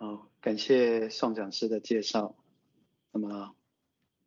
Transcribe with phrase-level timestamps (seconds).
[0.00, 2.36] 好，感谢宋讲师的介绍。
[3.10, 3.56] 那么，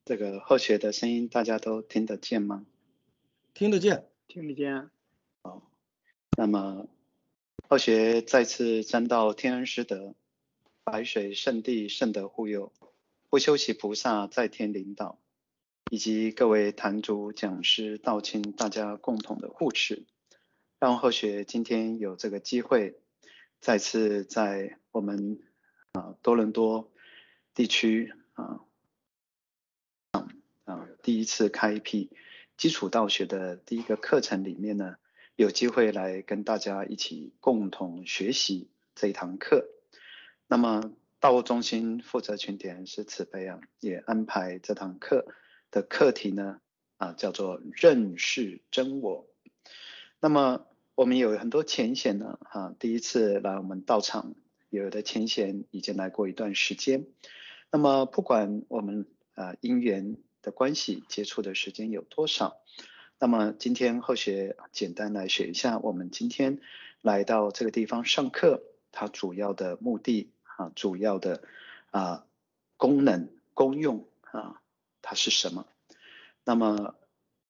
[0.03, 2.65] 这个后学的声音大家都听得见吗？
[3.53, 4.89] 听得见，听得见。
[5.41, 5.71] 好，
[6.35, 6.89] 那么
[7.69, 10.13] 后学再次沾到天恩师德，
[10.83, 12.73] 白水圣地圣德护佑，
[13.29, 15.21] 不修习菩萨在天领导，
[15.89, 20.03] 以及各位坛主讲师道亲大家共同的护持，
[20.79, 22.99] 让后学今天有这个机会，
[23.61, 25.41] 再次在我们。
[25.93, 26.89] 啊，多伦多
[27.53, 28.61] 地区啊，
[30.63, 32.09] 啊，第一次开辟
[32.55, 34.95] 基础道学的第一个课程里面呢，
[35.35, 39.67] 有机会来跟大家一起共同学习这一堂课。
[40.47, 45.25] 那么道务中心负责群点是慈悲啊，也安排这堂课
[45.71, 46.61] 的课题呢，
[46.97, 49.27] 啊，叫做认识真我。
[50.21, 50.65] 那么
[50.95, 54.35] 我们有很多浅显呢，啊，第一次来我们道场。
[54.71, 57.05] 有的浅显已经来过一段时间，
[57.71, 62.55] 那么不管我们啊因缘的关系接触的时间有多少，
[63.19, 66.61] 那么今天后学简单来学一下，我们今天
[67.01, 71.43] 来到这个地方上课，它主要的目的啊，主要的
[71.91, 72.25] 啊
[72.77, 74.61] 功能功用啊，
[75.01, 75.67] 它是什么？
[76.45, 76.95] 那么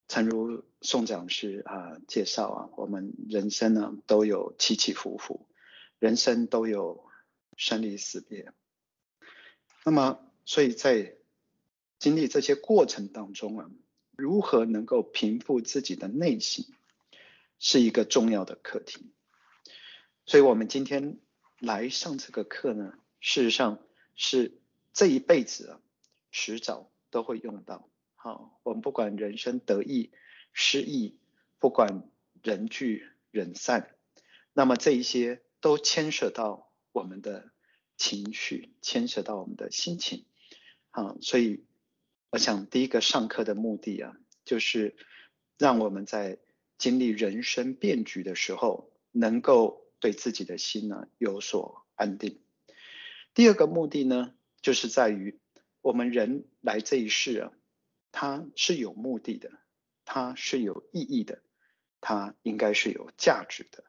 [0.08, 5.45] 诚如宋讲师啊介绍啊，我们人生呢都有起起伏伏，
[6.00, 7.11] 人生都有。
[7.58, 8.52] 生离死别，
[9.84, 11.16] 那么，所以在
[12.00, 13.70] 经历这些过程当中啊，
[14.18, 16.66] 如何能够平复自己的内心，
[17.60, 19.12] 是一个重要的课题。
[20.26, 21.20] 所以我们今天
[21.60, 23.84] 来上这个课呢，事实上
[24.16, 24.60] 是
[24.94, 25.82] 这一辈子啊，
[26.32, 27.90] 迟早都会用到。
[28.16, 30.12] 好，我们不管人生得意
[30.54, 31.20] 失意，
[31.60, 32.10] 不管
[32.42, 33.96] 人聚人散，
[34.54, 36.70] 那么这一些都牵涉到。
[36.94, 37.52] 我们的
[37.97, 40.25] 情绪牵涉到我们的心情，
[40.89, 41.64] 啊，所以
[42.31, 44.95] 我想第一个上课的目的啊，就是
[45.58, 46.39] 让我们在
[46.77, 52.42] 经历人生变局的时候，能够对自己的心呢有所安定。
[53.33, 55.39] 第二个目的呢，就是在于
[55.82, 57.54] 我们人来这一世啊，
[58.11, 59.52] 它是有目的的，
[60.04, 61.42] 它是有意义的，
[62.02, 63.86] 它应该是有价值的，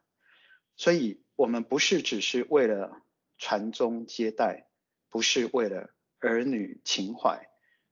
[0.76, 1.21] 所以。
[1.36, 3.02] 我们不是只是为了
[3.38, 4.68] 传宗接代，
[5.08, 7.48] 不是为了儿女情怀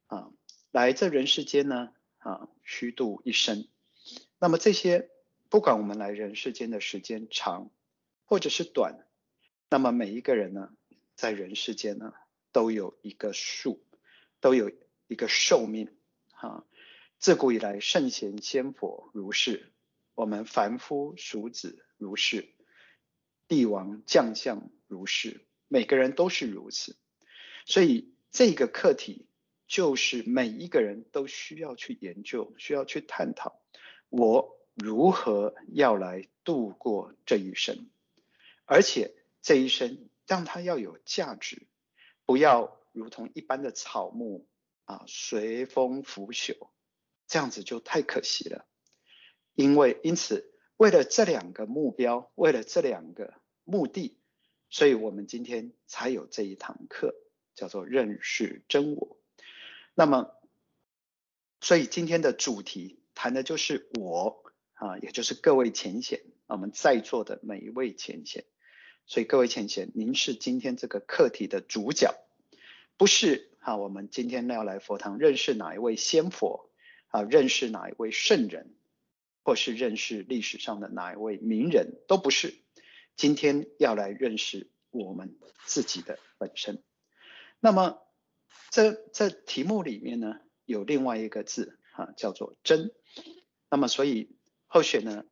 [0.06, 0.30] 啊，
[0.70, 3.66] 来这人世间呢啊，虚度一生。
[4.38, 5.10] 那么这些，
[5.48, 7.70] 不管我们来人世间的时间长
[8.24, 9.06] 或者是短，
[9.68, 10.72] 那么每一个人呢，
[11.14, 12.12] 在人世间呢，
[12.52, 13.82] 都有一个数，
[14.40, 14.70] 都有
[15.08, 15.96] 一个寿命
[16.32, 16.64] 啊。
[17.18, 19.72] 自古以来，圣贤仙佛如是，
[20.14, 22.54] 我们凡夫俗子如是。
[23.50, 26.96] 帝王将相如是，每个人都是如此，
[27.66, 29.26] 所以这个课题
[29.66, 33.60] 就是每一个人都需要去研究、需要去探讨，
[34.08, 37.90] 我如何要来度过这一生，
[38.66, 41.66] 而且这一生让它要有价值，
[42.24, 44.46] 不要如同一般的草木
[44.84, 46.68] 啊，随风腐朽，
[47.26, 48.64] 这样子就太可惜了。
[49.54, 53.39] 因为因此，为了这两个目标，为了这两个。
[53.70, 54.16] 目的，
[54.68, 57.14] 所以我们今天才有这一堂课，
[57.54, 59.16] 叫做认识真我。
[59.94, 60.34] 那么，
[61.60, 64.42] 所以今天的主题谈的就是我
[64.74, 68.44] 啊，也就是各位浅显，我们在座的每一位浅显。
[69.06, 72.14] 所以各位浅显，您是今天这个课题的主角，
[72.96, 73.76] 不是啊？
[73.76, 76.70] 我们今天要来佛堂认识哪一位仙佛
[77.08, 77.22] 啊？
[77.22, 78.74] 认识哪一位圣人，
[79.42, 82.54] 或是认识历史上的哪一位名人，都不是。
[83.20, 85.36] 今天要来认识我们
[85.66, 86.82] 自己的本身。
[87.58, 87.98] 那么，
[88.70, 92.94] 这这题目里面呢，有另外一个字啊，叫做真。
[93.68, 94.34] 那么，所以
[94.68, 95.26] 后学呢，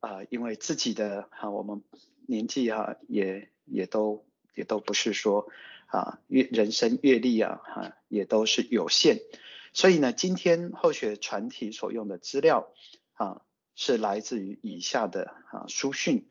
[0.00, 1.82] 啊，因为自己的哈、啊，我们
[2.26, 5.48] 年纪哈、啊，也也都也都不是说
[5.86, 9.18] 啊，阅人生阅历啊，哈、啊，也都是有限。
[9.72, 12.70] 所以呢，今天后学传题所用的资料
[13.14, 13.40] 啊，
[13.74, 16.26] 是来自于以下的啊书讯。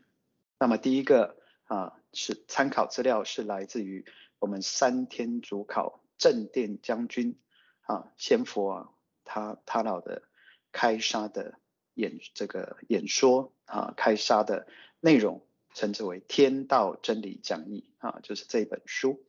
[0.60, 4.06] 那么第一个啊，是参考资料是来自于
[4.40, 7.40] 我们三天主考正殿将军
[7.82, 8.90] 啊，仙佛啊，
[9.24, 10.24] 他他老的
[10.72, 11.60] 开沙的
[11.94, 14.68] 演这个演说啊，开沙的
[15.00, 19.26] 内容称之为《天道真理讲义》啊，就是这本书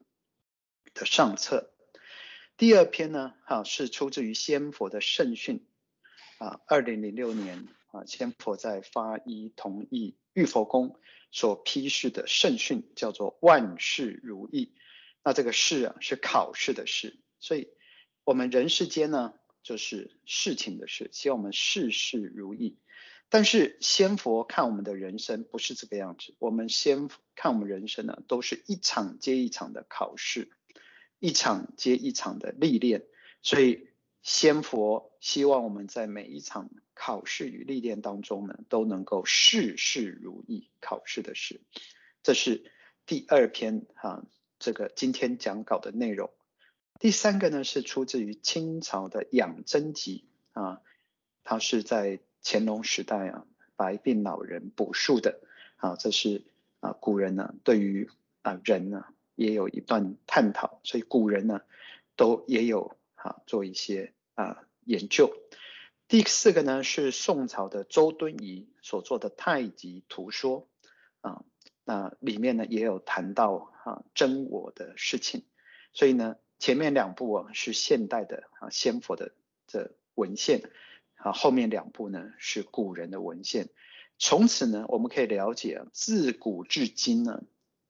[0.94, 1.72] 的上册。
[2.56, 5.64] 第二篇呢，啊，是出自于仙佛的圣训
[6.38, 10.96] 啊，二零零六年啊，仙佛在发一同意玉佛宫。
[11.32, 14.74] 所批示的圣训叫做万事如意。
[15.22, 17.68] 那这个事啊是考试的事，所以
[18.24, 22.80] 我们人世间呢就是事情的事，希望我们事事如意。
[23.28, 30.50] 但是仙佛看我们的人生不是这个样子，我们仙看我们人生呢都是一场接一场的考试，
[31.20, 33.04] 一场接一场的历练，
[33.40, 33.86] 所以
[34.22, 40.68] 仙佛希望我们在每一场考试与历练当中呢都能够事事如意。
[40.80, 41.60] 考试的事，
[42.22, 42.70] 这是
[43.06, 44.24] 第二篇哈。
[44.58, 46.30] 这个今天讲稿的内容，
[46.98, 50.82] 第三个呢是出自于清朝的养真集啊，
[51.44, 53.46] 它是在乾隆时代啊
[53.76, 55.40] 白鬓老人补述的
[55.76, 56.44] 啊，这是
[56.80, 58.10] 啊古人呢对于
[58.42, 61.62] 啊人呢也有一段探讨，所以古人呢
[62.16, 65.32] 都也有啊做一些啊研究。
[66.08, 70.68] 第四个呢是宋朝的周敦颐所做的太极图说
[71.20, 71.44] 啊。
[71.82, 75.44] 那里面呢也有谈到啊真我的事情，
[75.92, 79.32] 所以呢前面两部啊是现代的啊仙佛的
[79.66, 80.70] 这文献
[81.16, 83.70] 啊，后面两部呢是古人的文献。
[84.18, 87.42] 从此呢我们可以了解，自古至今呢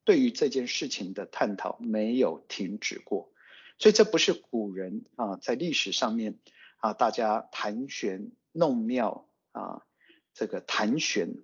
[0.03, 3.31] 对于这件事情的探讨没有停止过，
[3.81, 6.39] 所以这不是古人啊在历史上面
[6.77, 9.81] 啊大家谈玄弄妙啊
[10.33, 11.35] 这个谈玄，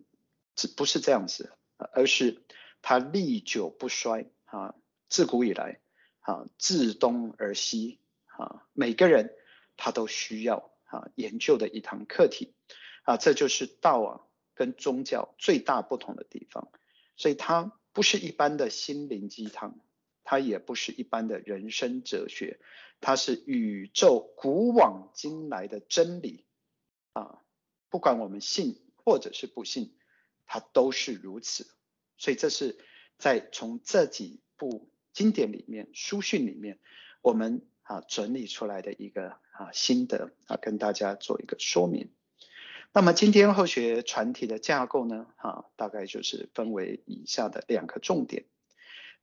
[0.56, 1.52] 这不是这样子。
[1.94, 2.44] 而是
[2.82, 4.74] 它历久不衰啊，
[5.10, 5.80] 自古以来
[6.22, 9.36] 啊，自东而西啊，每个人
[9.76, 12.56] 他都需要啊研究的一堂课题
[13.04, 14.22] 啊，这就是道啊
[14.56, 16.72] 跟宗教最大不同的地方，
[17.16, 19.80] 所以它不是一般的心灵鸡汤，
[20.28, 22.60] 它也不是一般的人生哲学，
[23.00, 26.44] 它是宇宙古往今来的真理
[27.14, 27.40] 啊，
[27.90, 29.94] 不管我们信或者是不信。
[30.50, 31.68] 它都是如此，
[32.18, 32.78] 所以这是
[33.18, 36.80] 在从这几部经典里面、书讯里面，
[37.22, 42.14] 我们啊整理出来的一个啊心得啊，跟大家做一个说明。
[42.94, 48.46] 那么今天后学传体的架构呢，啊，大概就是分为以下的两个重点。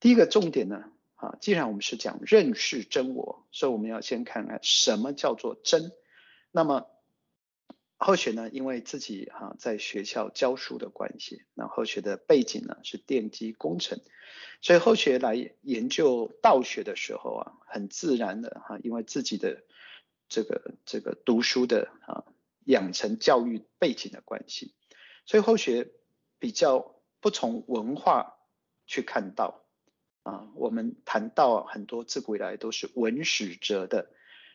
[0.01, 5.93] 第一个重点呢，啊，既然我们是讲认识真我，所以我们要先看看什么叫做真。
[6.51, 6.87] 那么
[7.97, 14.01] 后学呢，因为自己哈、啊、在学校教书的关系，那后学的背景呢是电机工程，
[14.61, 19.65] 所以后学来研究道学的时候啊，很自然的哈、因为自己的
[20.29, 22.25] 这个这个读书的啊
[22.67, 24.75] 养成教育背景的关系，
[25.25, 25.91] 所以后学
[26.39, 28.37] 比较不从文化
[28.87, 29.64] 去看到
[30.25, 34.11] 啊，我们谈到，很多自古以来都是文史哲的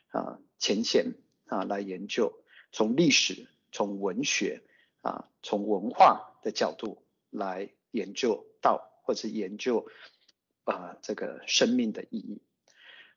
[0.10, 1.14] 啊浅显
[1.46, 2.34] 啊来研究。
[2.72, 4.62] 从历史、从文学
[5.02, 9.88] 啊、从文化的角度来研究道，或者研究
[10.66, 12.42] 啊这个生命的意义。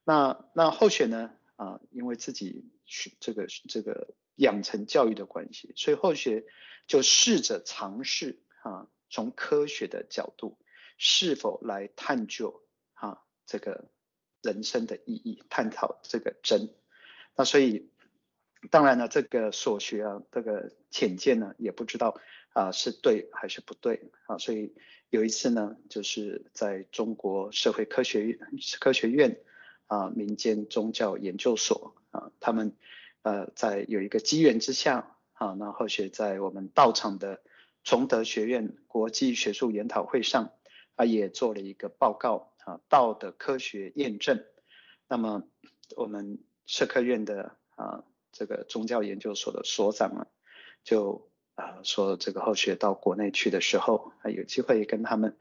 [0.05, 6.45] 那那后学呢啊，因为自己学这个这个养成教育的关系，所以后学
[6.87, 10.59] 就试着尝试啊，从科学的角度
[11.03, 12.63] 是否来探究
[12.95, 13.91] 啊这个
[14.41, 16.73] 人生的意义，探讨这个真。
[17.35, 17.91] 那所以。
[18.71, 22.21] 当然了，这个所学啊，这个浅见呢，也不知道
[22.53, 24.39] 啊是对还是不对啊。
[24.39, 24.73] 所以
[25.11, 28.39] 有一次呢，就是在中国社会科学
[28.79, 29.41] 科学院
[29.89, 32.77] 啊民间宗教研究所啊，他们
[33.23, 37.43] 呃在有一个机缘之下啊，那后学在我们道场的
[37.83, 40.53] 崇德学院国际学术研讨会上
[40.97, 44.45] 啊，也做了一个报告啊，道的科学验证。
[45.09, 45.43] 那么
[45.97, 48.05] 我们社科院的啊。
[48.35, 50.27] 这个宗教研究所的所长啊，
[50.85, 55.37] 就啊说这个后续到国内去的时候，还有机会跟他们。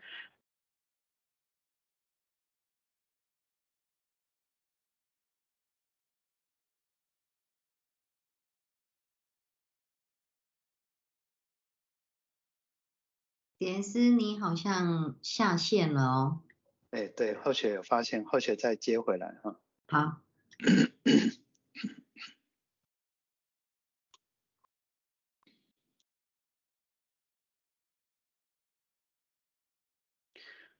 [13.61, 16.41] 点师，你好像下线了哦。
[16.89, 19.59] 哎，对，后学有发现，后学再接回来哈。
[19.85, 20.23] 好。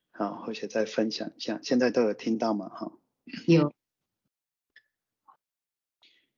[0.10, 2.68] 好，后学再分享一下，现在都有听到吗？
[2.68, 2.94] 哈，
[3.46, 3.72] 有。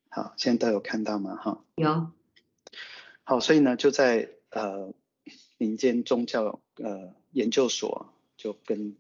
[0.10, 1.38] 好，现在都有看到吗？
[1.38, 2.12] 哈，有。
[3.24, 4.94] 好，所以呢，就在呃
[5.64, 8.98] 民间宗教呃研究所，就跟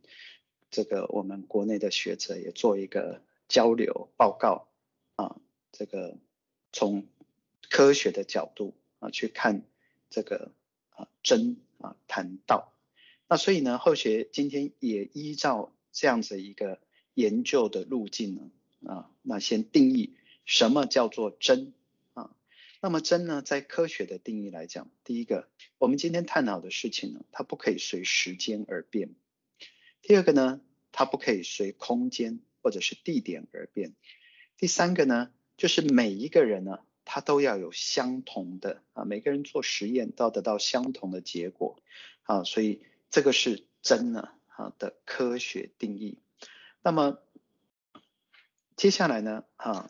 [0.71, 4.69] 这个我们国内的学者也做一个交流报告
[5.17, 5.35] 啊，
[5.73, 6.15] 这个
[6.71, 7.05] 从
[7.69, 9.63] 科学的角度啊去看
[10.09, 10.53] 这个
[10.91, 12.71] 啊真啊谈道。
[13.27, 16.79] 那所以呢，后学今天也依照这样子一个
[17.13, 18.51] 研究的路径呢，
[18.89, 20.15] 啊，那先定义
[20.45, 21.73] 什么叫做真？
[22.83, 25.47] 那么真呢，在科学的定义来讲，第一个，
[25.77, 29.11] 我们今天探讨的事情呢，它不可以随时间而变；
[30.01, 30.59] 第二个呢，
[30.91, 33.91] 它不可以随空间或者是地点而变；
[34.57, 41.81] 第三个呢，就是每一个人呢，他都要有相同的啊，每个人做实验都要得到相同的结果
[42.23, 42.83] 啊，所以。
[43.13, 46.17] 这个是真呢啊的科学定义。
[46.81, 47.19] 那么
[48.75, 49.87] 接下来呢啊，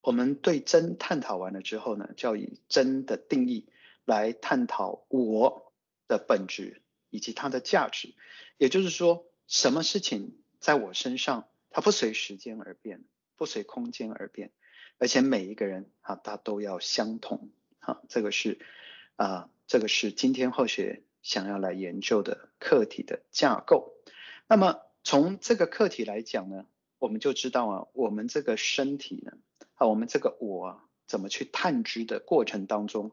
[0.00, 3.68] 我们对真探讨完了之后呢，就要以真的定义
[4.04, 5.72] 来探讨我
[6.08, 8.14] 的本质以及它的价值。
[8.56, 13.04] 也就是说，什么事情在我身上，它不随时间而变，
[13.36, 14.52] 不随空间而变，
[14.98, 18.00] 而且每一个人啊，他都要相同啊。
[18.08, 18.58] 这个是
[19.16, 21.02] 啊，这个是今天后学。
[21.22, 23.92] 想要来研究的课题的架构，
[24.48, 26.64] 那么从这个课题来讲呢，
[26.98, 29.32] 我们就知道啊，我们这个身体呢，
[29.80, 33.12] 啊，我们这个我，怎么去探知的过程当中，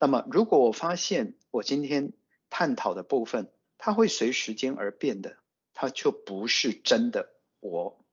[0.00, 2.12] 那么如果我发现我今天
[2.50, 5.36] 探讨的部分，它会随时间而变的，
[5.72, 8.04] 它就不是真的我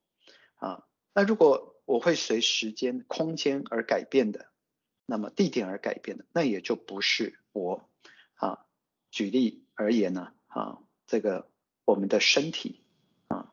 [0.58, 0.86] 啊。
[1.12, 4.52] 那如果我会随时间、空间而改变的，
[5.08, 7.90] 那么地点而改变的，那也就不是我
[8.36, 8.64] 啊。
[9.10, 10.78] 举例而言呢，啊，
[11.08, 11.50] 这个
[11.84, 12.84] 我们的身体
[13.28, 13.52] 啊，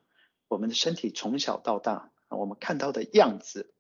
[0.49, 3.73] 我们的身体从小到大，我们看到的样子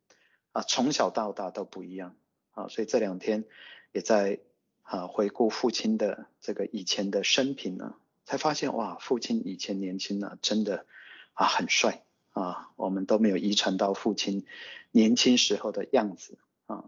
[0.55, 2.17] 啊，从小到大都不一样
[2.53, 3.45] 啊，所以这两天
[3.93, 4.41] 也在
[4.83, 10.87] 啊回顾父亲的这个以前的生平呢，才发现哇，父亲以前年轻呢，真的
[11.35, 14.47] 啊很帅啊，我们都没有遗传到父亲
[14.93, 16.85] 年轻时候的样子啊，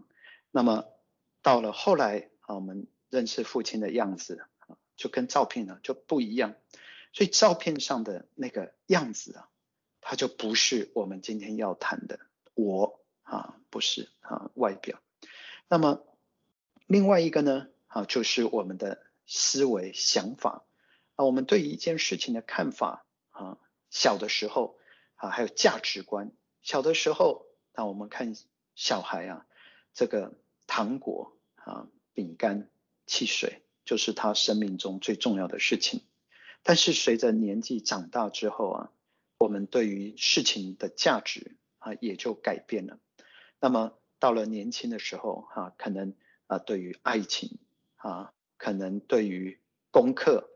[0.49, 0.85] 那么
[1.43, 4.47] 到了后来啊，我们认识父亲的样子。
[4.97, 6.55] 就跟照片呢就不一样，
[7.13, 9.47] 所以照片上的那个样子啊，
[10.01, 12.19] 它就不是我们今天要谈的
[12.55, 14.99] 我啊，不是啊外表。
[15.67, 16.03] 那么
[16.85, 20.63] 另外一个呢啊，就是我们的思维想法
[21.15, 23.57] 啊，我们对一件事情的看法啊，
[23.89, 24.77] 小的时候
[25.15, 26.31] 啊，还有价值观。
[26.61, 28.33] 小的时候，那我们看
[28.75, 29.45] 小孩啊，
[29.93, 30.33] 这个
[30.65, 32.69] 糖果啊、饼干、
[33.05, 33.61] 汽水。
[33.85, 36.01] 就是他生命中最重要的事情，
[36.61, 38.91] 但是随着年纪长大之后啊，
[39.37, 42.99] 我们对于事情的价值啊也就改变了。
[43.59, 46.15] 那么到了年轻的时候哈，可能
[46.47, 47.59] 啊对于爱情
[47.95, 49.59] 啊，可能对于
[49.91, 50.49] 功课，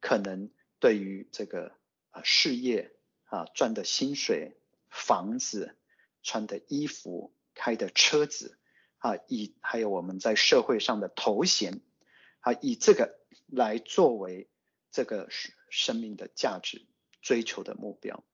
[0.00, 1.72] 可能对于这个
[2.10, 4.56] 啊事业啊赚的薪水、
[4.90, 5.76] 房子、
[6.22, 8.58] 穿的衣服、开的车子
[8.98, 11.80] 啊，以还有我们在社会上的头衔。
[12.40, 14.48] 啊，以这个来作为
[14.92, 15.28] 这个
[15.70, 16.86] 生命的价值
[17.20, 18.24] 追求的目标，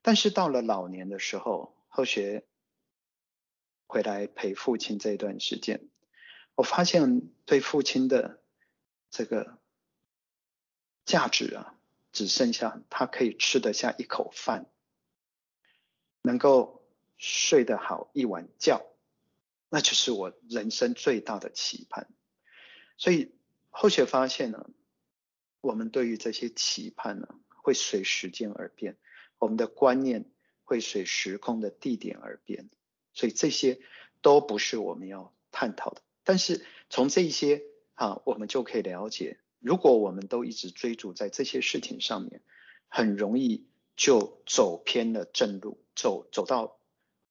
[0.00, 2.46] 但是到了老年的时候，后学
[3.86, 5.88] 回来陪父亲这一段时间，
[6.54, 8.42] 我发现对父亲的
[9.10, 9.58] 这个
[11.04, 11.78] 价值啊，
[12.12, 14.66] 只剩下他可以吃得下一口饭，
[16.22, 16.84] 能够
[17.16, 18.84] 睡得好一晚觉，
[19.68, 22.08] 那就是我人生最大的期盼。
[22.98, 23.32] 所以
[23.70, 24.68] 后学发现呢，
[25.60, 28.96] 我们对于这些期盼呢，会随时间而变，
[29.38, 30.24] 我们的观念
[30.64, 32.68] 会随时空的地点而变，
[33.16, 33.80] 所以这些
[34.22, 36.02] 都不是我们要探讨的。
[36.22, 42.40] 但是从这些啊，我们就可以了解，如果我们都一直追逐在这些事情上面，
[42.86, 46.78] 很容易就走偏了正路，走走到。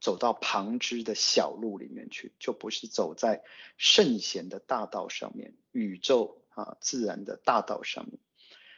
[0.01, 3.44] 走到旁支的小路里面去，就不是走在
[3.75, 8.20] 圣贤的大道上面，宇宙啊自然的大道上面。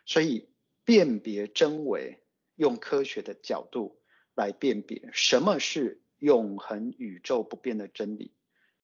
[0.06, 0.48] 所以
[0.86, 2.24] 辨别真伪，
[2.56, 4.00] 用科学的角度
[4.36, 8.34] 来辨别什么是永恒宇宙不变的真理。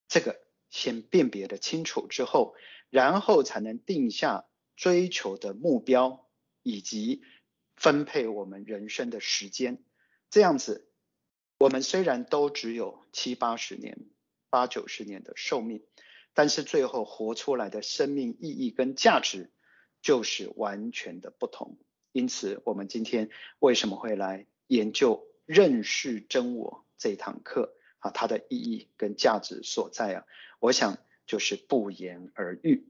[0.08, 2.56] 这个先辨别的清楚之后，
[2.90, 6.28] 然后才能定下追求的目标，
[6.62, 7.24] 以及
[7.76, 9.84] 分配我们人生的时间。
[10.30, 10.90] 这样子。
[11.60, 13.98] 我们虽然都只有七八十年、
[14.50, 15.86] 八九十年的寿命，
[16.34, 19.50] 但是最后活出来的生命意义跟价值
[20.02, 21.78] 就是完全的不同。
[22.12, 28.12] 因此，我们今天为什么会来研究认识真我这一堂课啊？
[28.12, 30.26] 它的意义跟价值所在啊，
[30.62, 32.88] 我想就是不言而喻。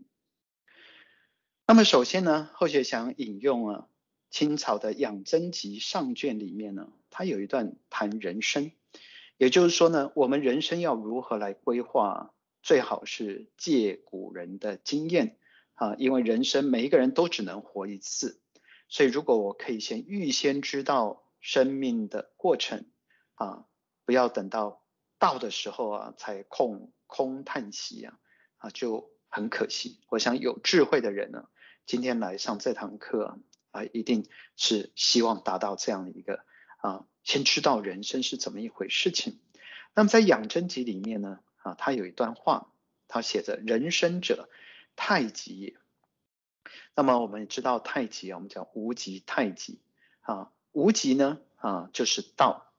[1.65, 3.87] 那么，首先呢，后学想引用啊。
[4.29, 8.71] 清朝的养真集上卷里面呢，它有一段谈人生，
[9.37, 15.37] 也就是说呢，我们人生要如何来规划，最好是借古人的经验
[15.75, 18.41] 啊，因为人生每一个人都只能活一次，
[18.87, 22.87] 所以如果我可以先预先知道生命的过程
[23.35, 23.67] 啊，
[24.05, 24.83] 不要等到
[25.19, 28.19] 到的时候啊才空空叹息啊，
[28.57, 29.99] 啊就很可惜。
[30.09, 31.47] 我想有智慧的人呢，
[31.85, 33.39] 今天来上这堂课
[33.71, 36.43] 啊，一定是希望达到这样的一个
[36.77, 39.39] 啊，先知道人生是怎么一回事情。
[39.95, 42.71] 那么在养真集里面呢，啊，他有一段话，
[43.07, 44.49] 他写着：“人生者，
[44.95, 45.77] 太极也。”
[46.95, 49.79] 那么我们知道太极啊，我们讲无极太极
[50.21, 52.72] 啊，无极呢啊就是道。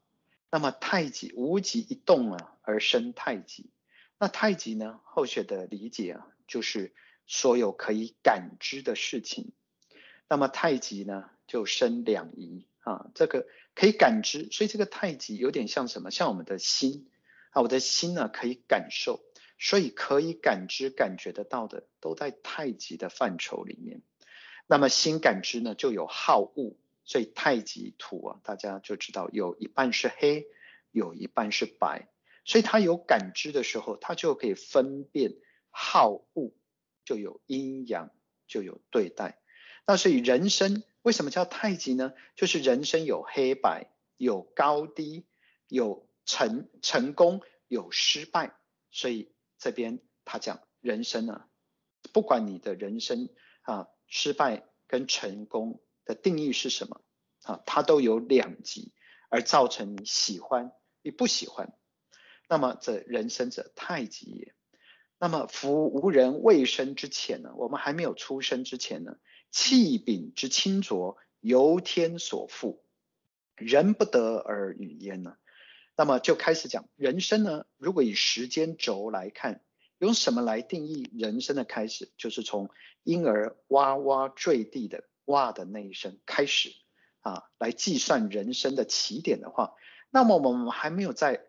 [0.55, 3.73] 那么太极无极一动啊，而生太极。
[4.19, 6.95] 那太极呢，后学的理解啊，就是
[7.27, 9.51] 所有可以感知的事情。
[10.29, 12.69] 那么太极呢，就生两仪。
[12.85, 16.13] 啊，这个可以感知，所以这个太极有点像什么？
[16.13, 17.11] 像我们的心
[17.51, 19.25] 啊，我的心呢可以感受，
[19.59, 24.03] 所以可以感知、感觉得到的都在太极的范畴里面。
[24.69, 30.47] 那么心感知呢，就有好恶，所以太极图啊，大家就知道有一半是黑，
[30.91, 32.09] 有一半是白，
[32.45, 35.37] 所以它有感知的时候，它就可以分辨
[35.71, 36.53] 好恶，
[37.05, 38.11] 就有阴阳，
[38.47, 39.39] 就有对待。
[39.87, 40.83] 那所以人生。
[41.05, 42.15] 为什么叫太极呢？
[42.35, 45.27] 就是人生有黑白，有高低，
[45.69, 48.57] 有成成功，有失败。
[48.91, 51.45] 所以这边他讲人生呢，
[52.15, 53.29] 不管你的人生
[53.61, 57.01] 啊失败跟成功的定义是什么
[57.43, 58.93] 啊，它都有两极，
[59.29, 61.73] 而造成你喜欢与不喜欢。
[62.49, 64.55] 那么这人生者太极也。
[65.19, 69.17] 那么夫无人未生之前呢，我们还没有出生之前呢。
[69.51, 72.83] 气秉之清浊，由天所赋，
[73.55, 75.37] 人不得而与焉呢？
[75.97, 77.65] 那么就开始讲人生呢。
[77.79, 79.63] 如果以时间轴来看，
[79.99, 82.11] 用什么来定义人生的开始？
[82.19, 82.69] 就是从
[83.05, 86.75] 婴儿哇哇坠地的哇的那一声开始
[87.21, 89.75] 啊，来计算人生的起点的话，
[90.11, 91.45] 那么我们还没有在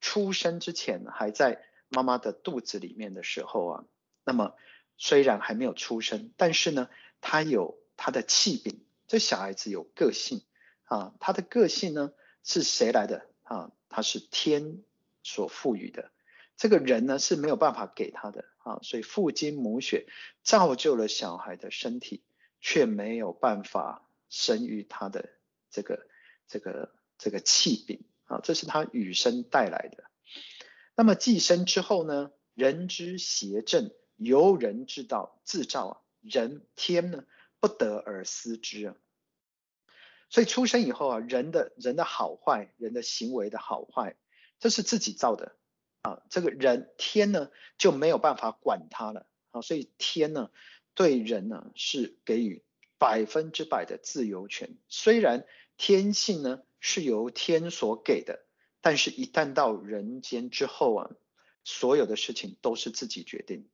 [0.00, 3.84] 出生之前，还在妈妈的肚子里面的时候啊，
[4.24, 4.54] 那么
[4.96, 6.88] 虽然还没有出生，但是呢。
[7.22, 10.42] 他有他的气秉，这小孩子有个性
[10.84, 12.12] 啊，他的个性呢
[12.44, 13.72] 是谁来的啊？
[13.88, 14.84] 他是天
[15.24, 16.12] 所赋予的，
[16.56, 20.06] 这个人呢是没有办法给他的啊，所以父精母血
[20.42, 22.22] 造就了小孩的身体，
[22.60, 25.30] 却没有办法生育他的
[25.70, 26.06] 这个
[26.46, 30.04] 这个这个气秉啊，这是他与生带来的。
[30.94, 36.00] 那么既生之后呢，人之邪正，由人之道自造啊。
[36.22, 37.24] 人天呢
[37.60, 38.96] 不得而思之啊，
[40.28, 44.16] 所以出生以后啊，人的人的好坏，人的行为的好坏，
[44.58, 45.54] 这是自己造的
[46.02, 46.20] 啊。
[46.28, 50.50] 这个人天呢就没有办法管他了啊，所以天呢
[50.96, 52.64] 对人呢是给予
[52.98, 54.76] 百分之百的自由权。
[54.88, 58.44] 虽然天性呢是由天所给的，
[58.80, 61.10] 但是一旦到人间之后啊，
[61.62, 63.68] 所有的事情都是自己决定。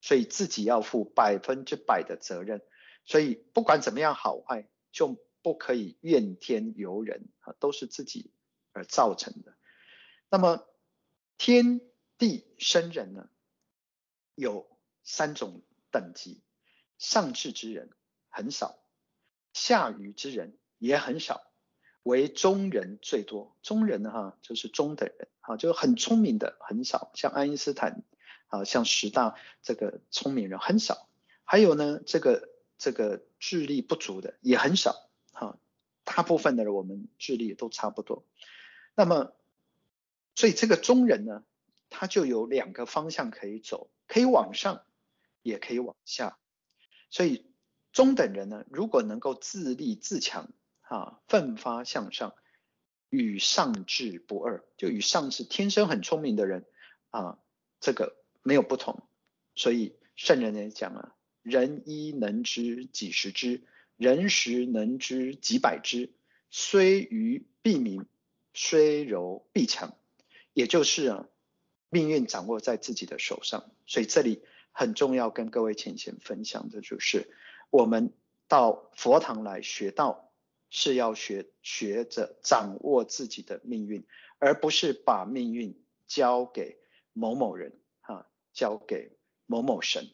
[0.00, 2.62] 所以自己要负百分之百的责任，
[3.04, 8.30] 所以不管怎么样好坏，就不可以怨天尤人啊，都是自己
[8.70, 9.56] 而造成的。
[10.30, 10.64] 那么
[11.36, 11.80] 天
[12.16, 13.28] 地生人呢，
[14.36, 14.70] 有
[15.02, 16.44] 三种等级，
[16.98, 17.90] 上智之人
[18.28, 18.78] 很少，
[19.52, 21.50] 下愚之人也很少，
[22.02, 23.56] 唯中人最多。
[23.62, 28.02] 中人呢，哈，就是中等人，啊，就是很聪明的很少，像爱因斯坦。
[28.50, 31.06] 啊，像十大这个聪明人很少，
[31.44, 35.58] 还有呢，这个这个智力不足的也很少，哈，
[36.02, 38.24] 大部分的人我们智力都差不多。
[38.94, 39.34] 那么，
[40.34, 41.44] 所以这个中人呢，
[41.90, 44.82] 他就有两个方向可以走，可以往上，
[45.42, 46.38] 也可以往下。
[47.10, 47.46] 所以
[47.92, 50.50] 中等人呢，如果能够自立自强，
[50.82, 52.34] 啊，奋发向上，
[53.10, 56.64] 与上智不二，就与上智天生很聪明的人，
[57.10, 57.38] 啊，
[57.80, 58.16] 这个。
[58.40, 59.02] 没有不同，
[59.56, 63.62] 所以圣人也讲啊：人一能知几十之，
[63.96, 66.14] 人十能知几百之。
[66.48, 68.06] 虽愚必明，
[68.54, 69.94] 虽柔必强。
[70.54, 71.28] 也就是啊，
[71.90, 73.70] 命运掌握在自己的手上。
[73.86, 74.40] 所以这里
[74.78, 77.28] 很重要，跟各位浅浅分享的就是，
[77.68, 78.12] 我们
[78.46, 80.30] 到佛堂来学道，
[80.70, 84.06] 是要学学着掌握自己的命运，
[84.38, 86.78] 而不是把命运交给
[87.12, 88.24] 某某人啊。
[88.54, 89.12] 交给
[89.46, 90.10] 某某神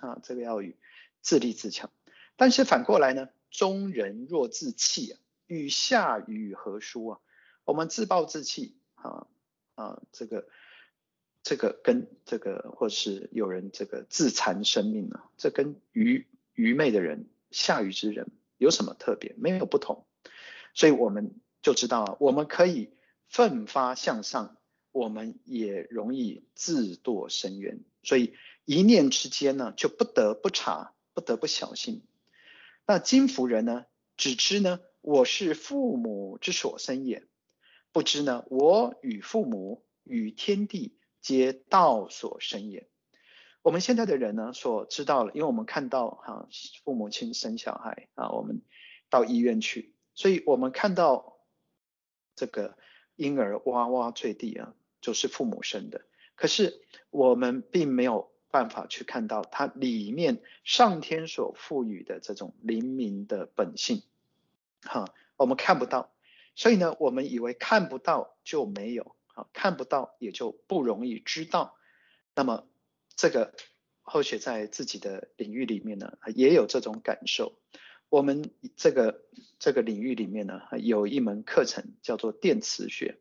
[0.00, 0.76] 啊，这个要与
[1.22, 1.90] 自立自强。
[2.36, 7.20] 但是反过来呢，中人若自弃啊，与下愚何殊啊？
[7.64, 9.26] 我们自暴自弃啊
[9.76, 10.46] 啊，这个
[11.46, 19.32] 这个跟这个或是有人这个自残生命呢，这跟愚愚昧的人、下愚之人有什么特别？
[19.38, 20.04] 没有不同。
[20.74, 22.90] 所以我们就知道啊，我们可以
[23.28, 24.56] 奋发向上，
[24.90, 27.78] 我们也容易自堕深渊。
[28.02, 32.02] 所以一念之间呢，就不得不察，不得不小心。
[32.88, 37.22] 那今夫人呢，只知呢，我是父母之所生也，
[37.92, 40.96] 不知呢，我与父母与天地
[41.26, 42.86] 皆道所生也。
[43.60, 46.48] 我们现在的人呢，所知道了，因为我们看到哈，
[46.84, 48.62] 父母亲生小孩啊，我们
[49.10, 51.38] 到医院去，所以我们看到
[52.36, 52.78] 这个
[53.16, 56.02] 婴儿哇哇坠地啊，就是父母生的。
[56.36, 64.04] 可是我们并没有办法去看到它里面上天所赋予的这种灵敏的本性。
[64.82, 66.12] 哈，我们看不到，
[66.54, 71.76] 所以呢，我们以为看不到就没有，啊，看不到也就不容易知道。
[72.34, 72.66] 那么，
[73.14, 73.54] 这个
[74.00, 77.52] 后学在自己的领域里面呢，也有这种感受。
[78.08, 79.22] 我们这个
[79.58, 83.18] 这个领域里面呢，有一门课程叫做电磁学，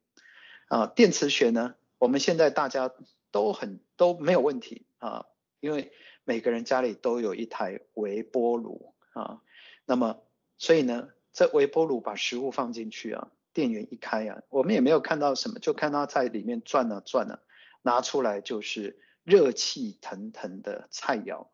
[0.69, 2.93] 啊，电磁学呢，我们现在大家
[3.31, 5.25] 都很都没有问题啊，
[5.59, 5.91] 因为
[6.23, 9.41] 每个人家里都有一台微波炉啊，
[9.85, 10.23] 那么
[10.57, 11.09] 所以呢。
[11.37, 17.39] 这微波炉把食物放进去啊，电源一开啊，我们也没有看到什么，就看到在里面转啊转啊，
[17.81, 21.47] 拿出来就是热气腾腾的菜肴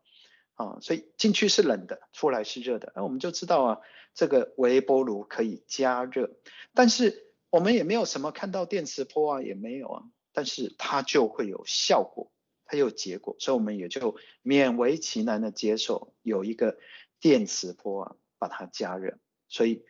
[0.54, 3.80] 啊，所以进去是冷的，出来是热的，那我们就知道啊，
[4.14, 6.36] 这个微波炉可以加热，
[6.74, 12.32] 但是我们也没有什么看到电磁波啊，也没有啊，但是它就会有效果，
[12.64, 16.78] 它有结果，所以我们也就勉为其难的接受有一个
[17.20, 19.18] 电磁波啊，把它加热。
[19.48, 19.84] 所以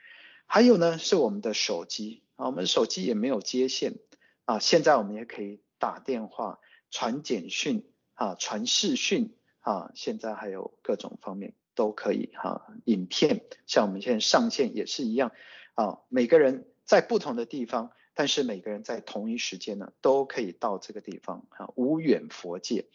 [0.54, 3.94] 还有呢，是我们的手机啊，我们手机也没有接线
[4.44, 6.60] 啊，现在我们也可以打电话、
[6.90, 12.66] 传简讯啊、传视讯啊，现在还有各种方面都可以哈、啊。
[12.84, 15.32] 影片像我们现在上线也是一样
[15.72, 22.90] 啊，每个人在不同的地方，但是每个人在同一时间呢，都可以到这个地方啊，无远佛界。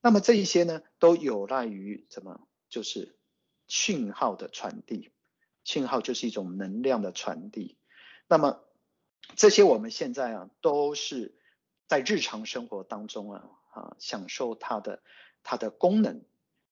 [0.00, 2.48] 那么这一些呢，都有赖于什么？
[2.70, 3.14] 就是
[3.66, 5.10] 讯号的传递。
[5.68, 7.76] 信号就是一种能量的传递，
[8.26, 8.64] 那么
[9.36, 11.36] 这些我们现在啊都是
[11.86, 15.02] 在日常生活当中啊啊享受它的
[15.42, 16.24] 它的功能，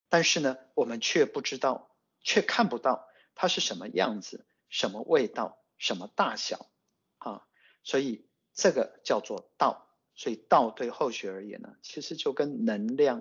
[0.09, 6.71] 但是呢我们却不知道，却看不到它是什么样子、什么味道、什么大小。
[7.19, 7.47] 啊，
[7.83, 13.21] 所以这个叫做道，所以道对后学而言呢，其实就跟能量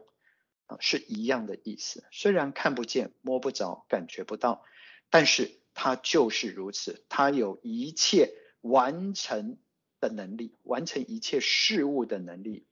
[0.68, 4.64] 啊是一样的意思，虽然看不见、摸不着、感觉不到，
[5.10, 5.60] 但是。
[5.76, 9.60] 它就是如此，它有一切完成
[10.00, 12.66] 的能力，完成一切事物的能力，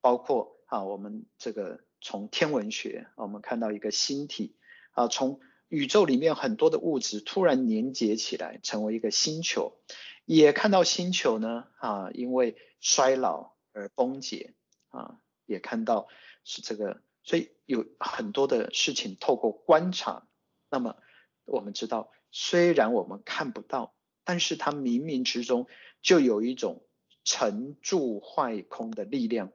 [0.00, 4.56] 包括啊，我们这个从天文学，我们看到一个星体
[4.90, 9.78] 啊，从宇宙里面很多的物质突然连接起来，成为一个星球，
[10.24, 14.54] 也看到星球呢啊，因为衰老而崩解
[14.88, 16.08] 啊，也看到
[16.42, 20.26] 是这个，所以有很多的事情透过观察，
[20.68, 20.96] 那么
[21.44, 22.10] 我们知道。
[22.30, 25.66] 虽然我们看不到，但是它冥冥之中
[26.02, 26.84] 就有一种
[27.24, 29.52] 成住坏空的力量，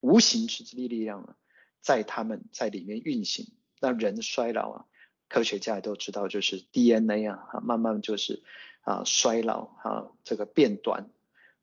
[0.00, 1.36] 无形之之力力量啊，
[1.80, 3.46] 在他们在里面运行。
[3.80, 4.84] 那人衰老啊，
[5.28, 8.42] 科学家也都知道，就是 DNA 啊，慢慢就是
[8.82, 11.10] 啊衰老啊，这个变短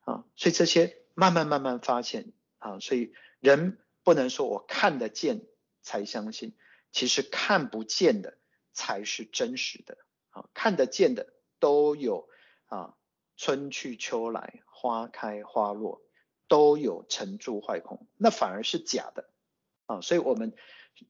[0.01, 5.41] 啊，所以这些慢慢慢慢发现啊，所以人不能说我看得见
[5.81, 6.53] 才相信，
[6.91, 8.37] 其实看不见的
[8.73, 9.97] 才是真实的。
[10.31, 12.27] 啊，看得见的都有
[12.65, 12.97] 啊，
[13.37, 16.01] 春去秋来，花开花落，
[16.47, 19.29] 都有成住坏空，那反而是假的
[19.85, 20.53] 啊，所以我们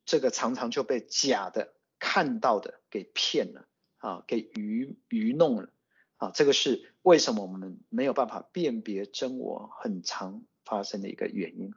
[0.06, 5.70] 这个常常就被假的看到的给骗了啊，给愚愚弄了
[6.18, 11.74] 啊，这个是为什么我们没有办法辨别真我很常发生的一个原因。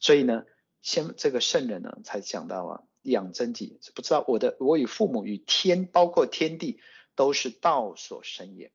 [0.00, 0.44] 所以呢，
[0.80, 2.82] 先这个圣人呢才讲到啊。
[3.04, 6.80] 养真己，不知道我的我与父母与天，包括天地，
[7.14, 8.72] 都是道所生也。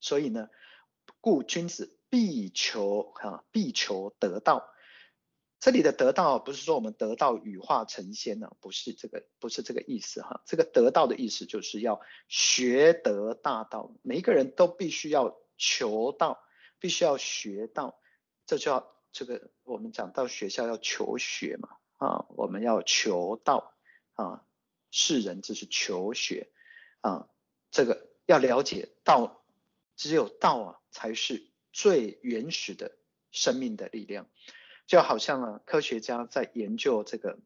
[0.00, 0.48] 所以呢，
[1.20, 4.68] 故君子必求啊，必求得道。
[5.58, 10.42] 这里的得道不是说我们得道羽化成仙呢，不是这个，不是这个意思哈。
[10.44, 16.44] 这个得道的意思就是要学得大道，每一个人都必须要求道，
[16.78, 17.98] 必须要学道，
[18.44, 21.70] 这叫这个我们讲到学校要求学嘛。
[21.96, 23.74] 啊，我们要求道
[24.14, 24.44] 啊，
[24.90, 26.50] 世人就是求学
[27.00, 27.28] 啊，
[27.70, 29.42] 这个要了解道，
[29.96, 32.96] 只有道啊才是最原始的
[33.30, 34.28] 生命的力量。
[34.86, 37.38] 就好像啊，科学家在研究这个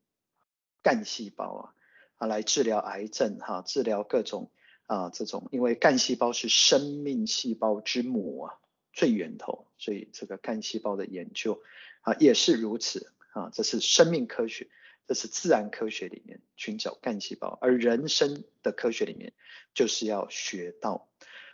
[0.83, 1.75] 干细胞啊，
[2.17, 4.51] 啊，来治疗癌症哈、治疗各种
[4.87, 8.59] 啊这种，因为干细胞是生命细胞之母啊，
[8.93, 11.63] 最源头，所以这个干细胞的研究
[12.03, 14.69] 啊也是如此啊，这是生命科学，
[15.07, 19.33] 这是自然科学里面寻找干细胞，而人生的科学里面
[19.75, 21.09] 就是要学到，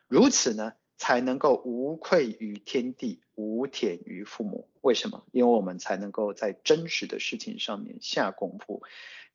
[0.08, 0.72] 如此呢。
[0.98, 4.70] 才能够无愧于天地，无忝于父母。
[4.80, 5.26] 为什么？
[5.30, 8.82] 因为我们才能够在真实的事情上面下功夫，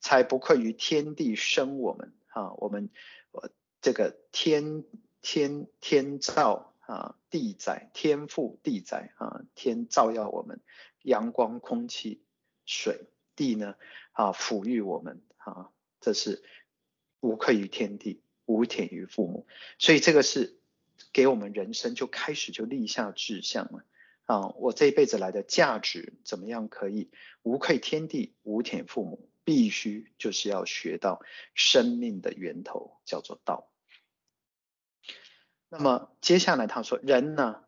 [0.00, 2.52] 才不愧于天地生我们啊！
[2.54, 2.90] 我们
[3.30, 3.48] 呃
[3.80, 4.82] 这个天
[5.20, 10.60] 天天造啊，地载天赋地载啊，天照耀我们，
[11.02, 12.24] 阳光、空气、
[12.72, 13.06] 水、
[13.36, 13.74] 地呢
[14.12, 16.42] 啊，抚育我们啊，这是
[17.20, 19.46] 无愧于天地，无忝于父母。
[19.78, 20.58] 所以这个是。
[21.12, 23.84] 给我们人生就开始就立下志向了
[24.24, 24.48] 啊！
[24.56, 27.10] 我这一辈子来的价值怎么样可以
[27.42, 29.28] 无愧天地，无忝父母？
[29.44, 31.20] 必须就是要学到
[31.54, 33.68] 生命的源头，叫做道。
[35.68, 37.64] 那么接下来他说，人呢，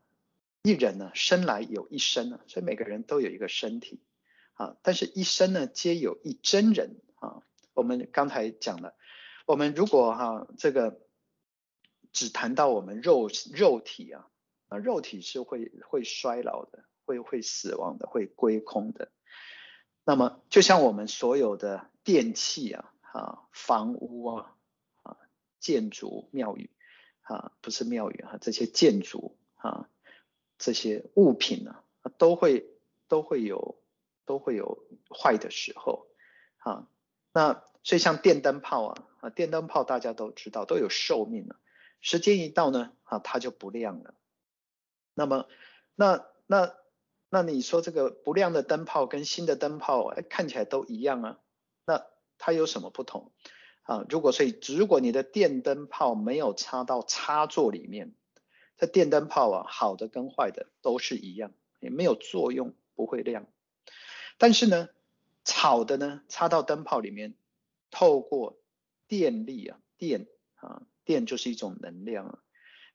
[0.63, 4.01] 一人呢，生来有一身呢，所以每个人都有一个身体
[4.55, 7.43] 啊，但是一生呢，皆有一真人啊。
[7.75, 8.95] 我们刚才讲了，
[9.47, 11.01] 我们如果哈、啊、这个。
[12.13, 14.31] 只谈到我们肉肉体啊，
[14.69, 19.11] 啊，肉体是会会衰老的，会会死亡的，会归空的。
[20.05, 24.57] 那么，就像我们所有的电器啊，啊，房屋啊，
[25.03, 25.17] 啊，
[25.59, 26.71] 建筑庙宇
[27.23, 29.89] 啊，不是庙宇啊，这些建筑啊，
[30.57, 32.65] 这些物品呢，啊，都会
[33.09, 33.83] 都会有
[34.27, 36.07] 都会有坏的时候
[36.59, 36.89] 啊。
[37.33, 41.57] 那所以像电灯泡啊，啊，电灯泡大家都知道都有寿命了。
[42.01, 44.15] 时间一到呢，啊，它就不亮了。
[45.15, 45.47] 那么，
[45.95, 46.75] 那那
[47.31, 51.41] 那你说这个不亮的灯泡跟新的灯泡，哎，看起来都一样啊。
[51.87, 52.07] 那
[52.39, 53.33] 它有什么不同？
[53.83, 58.15] 啊，如果所以，如果你的电灯泡没有插到插座里面，
[58.77, 63.47] 这电灯泡啊，好的跟坏的都是一样，也没有作用，不会亮。
[64.39, 64.89] 但是呢，
[65.45, 67.35] 炒的呢，插到灯泡里面，
[67.91, 68.59] 透过
[69.09, 70.87] 电力啊，电啊。
[71.07, 72.39] 电就是一种能量啊，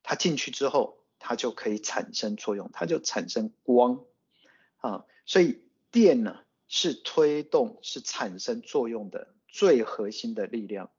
[0.01, 4.03] 它进去之后，它就可以产生作用，它就产生光
[4.77, 5.05] 啊。
[5.27, 10.89] 所以电呢是推动、是产生作用的最核心的力量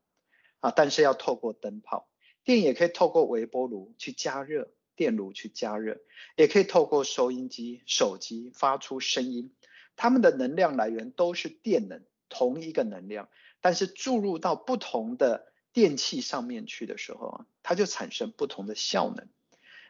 [0.61, 0.71] 啊。
[0.71, 2.07] 但是要透过灯泡，
[2.45, 5.99] 电也可以透过微波炉去加热，电炉去加热，
[6.37, 9.53] 也可以透过收音机、手机发出声音。
[10.01, 15.51] 它们的能量来源都是电能，同一个能量，但是注入到不同的。
[15.73, 19.29] 电器上面去的时候啊，它就产生不同的效能，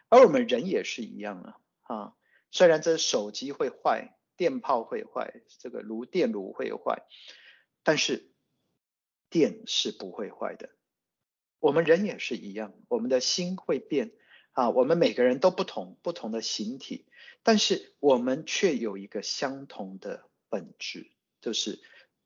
[0.08, 2.14] 而我们人也是一样啊啊，
[2.52, 7.02] 虽然这手机会坏，电炮会坏，这个炉电炉会坏，
[7.82, 8.30] 但是
[9.28, 10.70] 电是不会坏的。
[11.58, 14.12] 我们人也是一样，我们的心会变
[14.52, 17.04] 啊，我们每个人都不同，不同的形体，
[17.42, 21.10] 但是我们却有一个相同的本质，
[21.40, 21.80] 就是。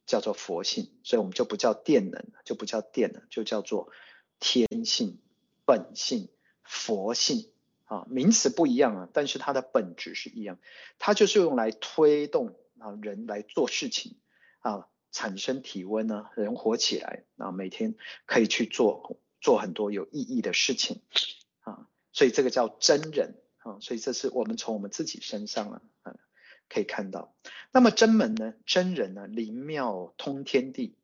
[0.08, 3.90] 叫做佛性，所以我们就不叫电能，就不叫电了，就叫做
[4.38, 5.18] 天性、
[5.64, 6.28] 本性、
[6.62, 7.50] 佛性
[7.86, 10.60] 啊，名词不一样啊，但是它的本质是一样，
[11.00, 14.14] 它就是用来推动啊人来做事情
[14.60, 21.02] 啊，产生体温呢，人活起来啊，每天可以去做做很多有意义的事情，
[22.16, 25.82] 所以这个叫真人啊，所以这是我们从我们自己身上啊。
[26.68, 27.32] 可以看到，
[27.70, 28.52] 那么真门呢？
[28.66, 29.28] 真人呢？
[29.28, 30.96] 灵妙通天地，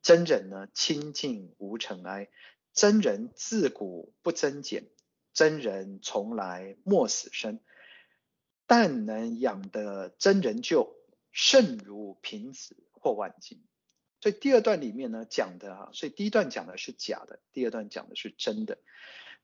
[0.00, 0.66] 真人呢？
[0.72, 2.30] 清净无尘埃，
[2.72, 4.86] 真人自古不增减，
[5.34, 7.60] 真人从来莫死生。
[8.66, 10.96] 但能养得真人就，
[11.32, 13.62] 胜如贫子获万金。
[14.22, 18.78] 所以第二段里面呢讲的啊，所以第一段讲的是假的，第二段讲的是真的。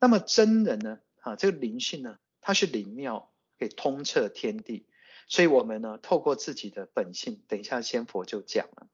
[0.01, 1.01] 那么真人呢？
[1.27, 4.87] 啊，这个灵性呢，它是灵妙，可以通彻天地。
[5.27, 8.87] 所以，我们呢，透过自己的本性，等一下仙佛就讲了，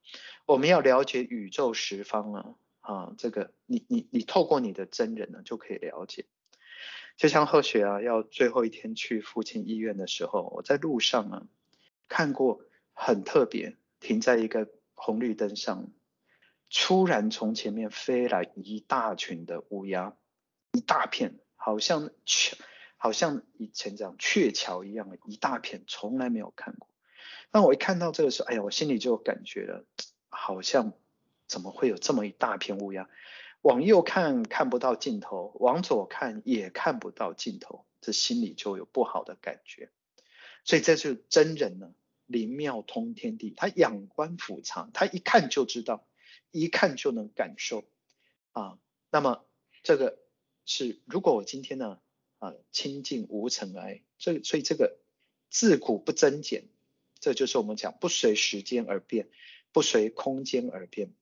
[0.46, 6.24] 我们要了解宇宙十方啊，啊，这个你你你透过你的真人呢，就可以了解。
[7.18, 11.46] 就像贺雪啊，要最后一天去父亲医院的时候，我在路上啊，
[12.08, 12.62] 看过
[12.94, 15.92] 很特别，停在一个红绿灯上，
[16.70, 20.16] 突然从前面飞来一大群的乌鸦，
[20.72, 22.57] 一大片，好像鹊
[22.96, 26.88] 好像以前这样鹊桥一样一大片，从来没有看过。
[27.53, 29.85] 那我一看到这个时候，哎呀，我心里就感觉了，
[30.29, 30.92] 好像
[31.46, 33.09] 怎么会有这么一大片乌鸦？
[33.61, 39.90] 往右看看不到尽头，往左看也看不到尽头，这心里就有不好的感觉。
[40.64, 41.94] 所以这就是真人呢，
[42.27, 46.09] 灵妙通天地，他仰观俯察，他一看就知道，
[46.51, 47.85] 一看就能感受
[48.51, 48.79] 啊。
[49.11, 49.44] 那么
[49.85, 50.18] 这个
[50.64, 51.98] 是如果我今天呢
[52.38, 54.98] 啊清净无尘埃，这所以这个
[55.51, 56.64] 自古不增减，
[57.20, 59.29] 这就是我们讲不随时间而变，
[59.72, 61.12] 不随空间而变。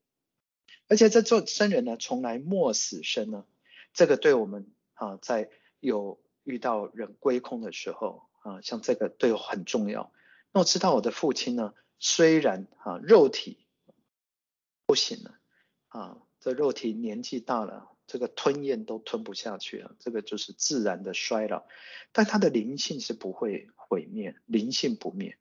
[0.89, 3.47] 而且这做僧人呢，从来莫死生呢，
[3.93, 10.13] 这个对我们啊在有遇到人归空的时候啊，像这个对我很重要。
[10.53, 13.67] 那我知道我的父亲呢，虽然啊肉体
[14.85, 15.39] 不行了
[15.89, 21.65] 啊，这肉体年纪大了，这个吞咽都吞不下去了，这个就是自然的衰老，
[22.11, 25.39] 但他的灵性是不会毁灭，灵性不灭。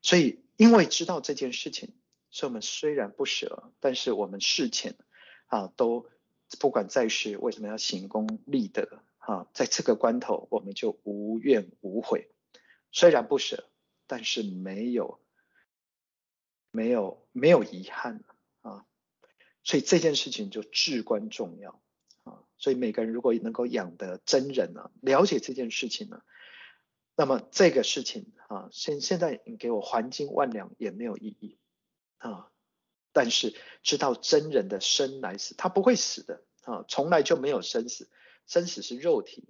[0.00, 1.92] 所以因为知道这件事情，
[2.30, 4.94] 所以我们虽然不舍，但是我们事前
[5.46, 6.06] 啊都
[6.60, 12.30] 不管在世为什么要行功立德啊，在这个关头我们就无怨无悔，
[12.92, 13.68] 虽然不舍。
[14.06, 15.18] 但是没有，
[16.70, 18.22] 没有，没有遗憾
[18.60, 18.84] 啊，
[19.62, 21.80] 所以这件事情就至关重要。
[22.64, 26.22] 所以每个人如果能够养得真人呢，了解这件事情呢，
[27.14, 31.58] 那么这个事情啊，现现在你给我黄金万两也没有意义
[32.16, 32.48] 啊。
[33.12, 38.08] 但是知道真人的生来死，他不会死的啊，从来就没有生死，
[38.46, 39.46] 生死是肉体。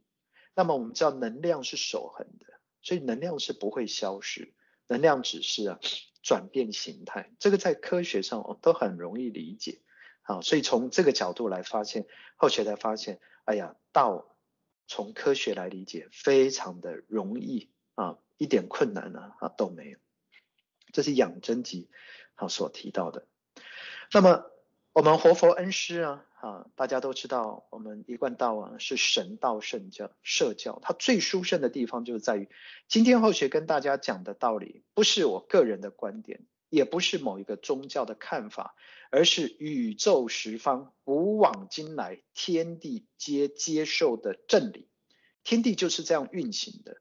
[0.56, 2.46] 那么我们知道能量是守恒的。
[2.82, 4.52] 所以能量是不会消失，
[4.88, 5.78] 能量只是啊
[6.20, 9.80] 转变形态，这个在科学上哦都很容易理解，
[10.24, 14.36] 好，所以从这个角度来发现，后学才发现，哎呀，道
[14.88, 19.98] 从科学来理解非常的容易啊，一点困难呢啊都没有，
[20.92, 21.88] 这是养真集
[22.34, 23.28] 好所提到的，
[24.12, 24.50] 那么。
[24.96, 32.48] 我们活佛恩师啊，啊，大家都知道，我们一贯道啊是神道圣教社教，它最殊胜的地方就是在于，
[32.86, 38.76] 今天后学跟大家讲的道理，不是我个人的观点，也不是某一个宗教的看法，
[39.14, 44.88] 而是宇宙十方古往今来天地皆接受的真理，
[45.44, 47.00] 天地就是这样运行的，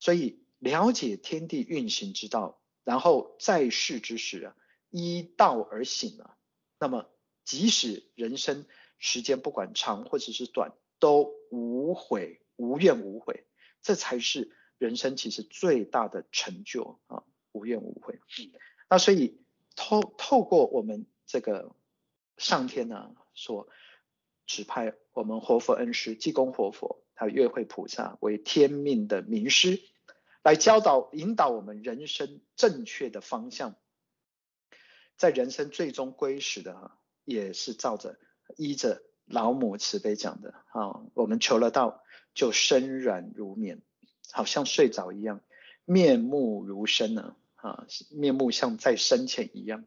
[0.00, 4.56] 所以了解天地运行之道，然后在世之时啊，
[4.90, 6.36] 依道而行啊。
[6.80, 7.08] 那么，
[7.44, 8.66] 即使人生
[8.98, 13.46] 时间不管长或者是短，都无悔、无怨无悔，
[13.80, 17.22] 这才是人生其实最大的成就啊！
[17.52, 18.18] 无怨无悔。
[18.90, 19.40] 那所以
[19.76, 21.76] 透透过我们这个
[22.38, 23.68] 上天呢，所
[24.46, 29.80] 指派我们活佛恩师济公活佛，还有月慧菩萨为天命的名师，
[30.42, 33.76] 来教导、引导我们人生正确的方向。
[35.16, 38.18] 在人生最终归时的哈，也是照着
[38.56, 42.02] 依着老母慈悲讲的啊，我们求了道
[42.34, 43.82] 就身软如棉，
[44.32, 45.42] 好像睡着一样，
[45.84, 49.84] 面目如生呢啊，面目像在生前一样，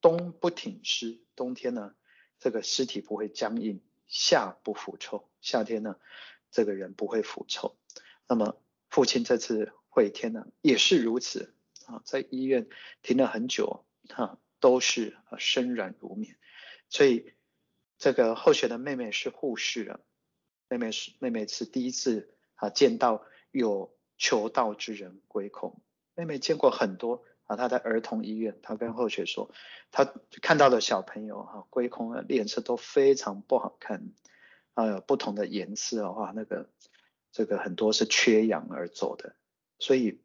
[0.00, 1.94] 冬不挺尸，冬天呢
[2.38, 5.96] 这个尸体不会僵硬，夏不腐臭，夏天呢
[6.50, 7.76] 这个人不会腐臭。
[8.26, 11.54] 那么父亲这次会天呢也是如此
[11.86, 12.68] 啊，在医院
[13.02, 14.38] 停了很久哈。
[14.60, 16.36] 都是啊，身软如棉，
[16.90, 17.32] 所以
[17.96, 20.00] 这个后学的妹妹是护士啊，
[20.68, 25.80] 妹妹是妹妹是第一次啊见到有求道之人归空，
[26.16, 29.50] 妹妹见过很多啊，他在儿童医院，他跟后学说，
[29.90, 30.04] 他
[30.40, 34.12] 看到的小朋友哈归空啊，脸色都非常不好看，
[34.74, 36.70] 啊有不同的颜色的话，那个
[37.32, 39.34] 这个很多是缺氧而走的，
[39.80, 40.20] 所以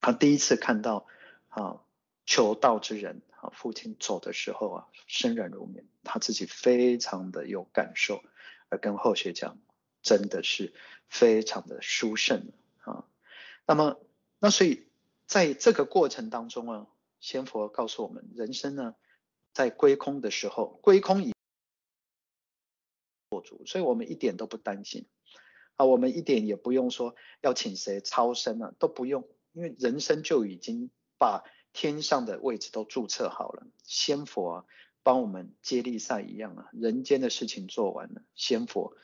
[0.00, 1.06] 他第一次看到
[1.50, 1.82] 啊
[2.24, 3.20] 求道之人。
[3.42, 8.22] 啊，父亲走的时候啊，身软如棉，他自己非常的有感受，
[8.68, 9.58] 而跟后学讲，
[10.00, 10.72] 真的是
[11.08, 12.52] 非常的殊胜
[12.84, 13.04] 啊。
[13.66, 13.98] 那么，
[14.38, 14.86] 那所以
[15.32, 16.86] 在这个过程当中啊，
[17.18, 18.96] 仙佛告诉我们，人生呢，
[19.54, 21.32] 在归空的时候，归空以
[23.30, 25.06] 做主，所以我们一点都不担心
[25.76, 31.42] 啊，我们一点也不用说要请谁超生啊，都不用，因为人生就已经把。
[31.74, 34.64] 天上的位置都注册好了，仙佛啊，
[35.02, 38.94] 帮我们接力赛一样啊，人间的事情做完了，仙佛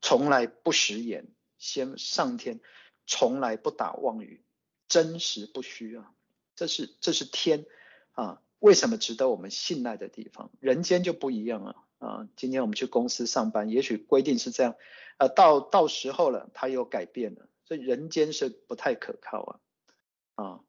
[0.00, 2.58] 从来不食言，仙上天
[3.06, 4.42] 从来不打妄语，
[4.90, 6.12] 真实不虚啊，
[6.54, 7.64] 这是这是天
[8.12, 10.50] 啊，为什么值得我们信赖的地方？
[10.60, 14.76] 人间就不一样啊啊，今天我们去公司上班，也许规定是这样，
[15.16, 20.60] 啊，到到时候了，它又改变了，所以人间是不太可靠啊啊。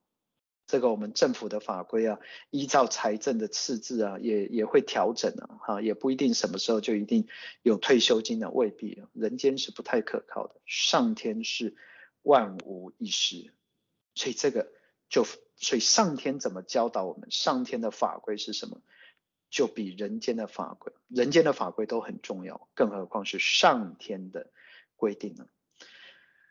[0.68, 2.20] 这个我们政府的法规啊，
[2.50, 7.28] 依照财政的赤字啊，也也会调整啊，哈，也不一定什么时候就一定
[7.62, 9.10] 有退休金的，未必啊。
[9.12, 11.76] 人间是不太可靠的，上天是
[12.22, 13.52] 万无一失，
[14.22, 14.72] 所以这个
[15.10, 18.80] 就所以上天怎么教导我们，上天的法规是什么，
[19.50, 24.52] 就比人间的法规，人间的法规都很重要，更何况是上天的
[24.96, 25.48] 规定呢？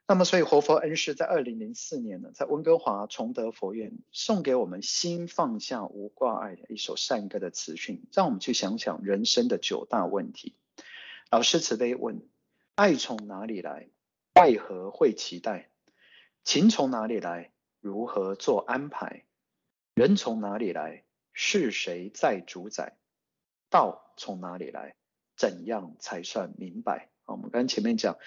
[0.08, 10.56] 那么，所以活佛恩师在二零零四年呢，在温哥华崇德佛院送给我们“心放下无挂碍”的一首善歌的词训，让我们去想想人生的九大问题。
[11.30, 12.26] 老师慈悲问：
[12.74, 13.90] 爱从哪里来？
[14.34, 15.70] 为何会期待？
[16.42, 17.52] 情从哪里来？
[17.80, 19.24] 如何做安排？
[19.94, 21.04] 人从哪里来？
[21.32, 22.96] 是谁在主宰？
[23.68, 24.94] 道从哪里来？
[25.36, 27.08] 怎样才算明白？
[27.24, 28.18] 我们刚前面讲。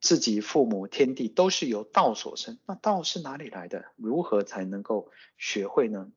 [0.00, 3.86] 自己父母天地都是由道所生，那道是哪里来的？
[3.96, 6.12] 如何才能够学会呢？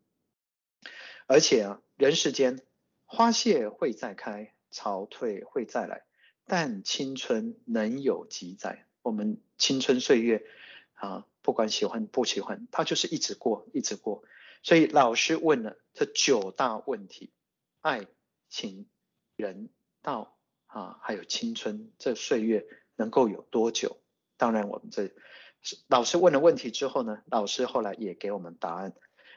[1.25, 2.59] 而且啊，人世间
[3.05, 6.03] 花谢会再开，潮退会再来，
[6.45, 8.85] 但青春能有几载？
[9.03, 10.45] 我们青春岁月
[10.95, 14.25] 啊，不管喜欢不喜欢，他就是一直过，一直过。
[14.61, 17.31] 所以老师问了这九大问题：
[17.79, 18.07] 爱、
[18.49, 18.89] 情、
[19.37, 19.69] 人、
[20.01, 22.67] 道啊，还有青春这岁月。
[22.99, 24.01] 能够有多久？
[24.37, 25.11] 当然，我们这
[25.87, 28.95] 老师问了问题之后呢，老师后来也给我们答案。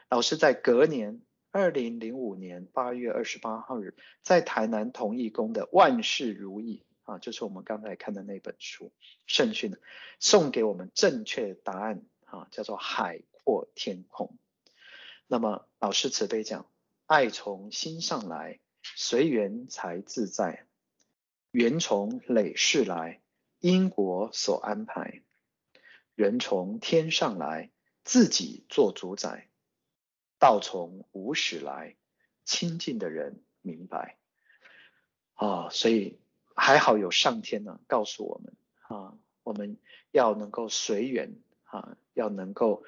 [0.09, 8.93] 老师在隔年二零零五年八月二十八号日，在台南同义宫的万事如意啊，就是我们刚才看的那本书
[9.27, 9.75] 圣训，
[10.19, 14.37] 送给我们正确答案啊，叫做海阔天空。
[15.27, 16.71] 那么老师慈悲讲，
[17.05, 20.65] 爱从心上来，随缘才自在，
[21.51, 23.21] 缘从累世来。
[23.59, 25.21] 因果所安排，
[26.15, 27.69] 人从天上来，
[28.03, 29.49] 自己做主宰；
[30.39, 31.95] 道从无始来，
[32.43, 34.17] 亲近的人明白。
[35.33, 36.20] 啊，所以
[36.55, 38.53] 还好有上天呢，告诉我们
[38.87, 39.77] 啊，我们
[40.11, 42.83] 要能够随缘啊，要能够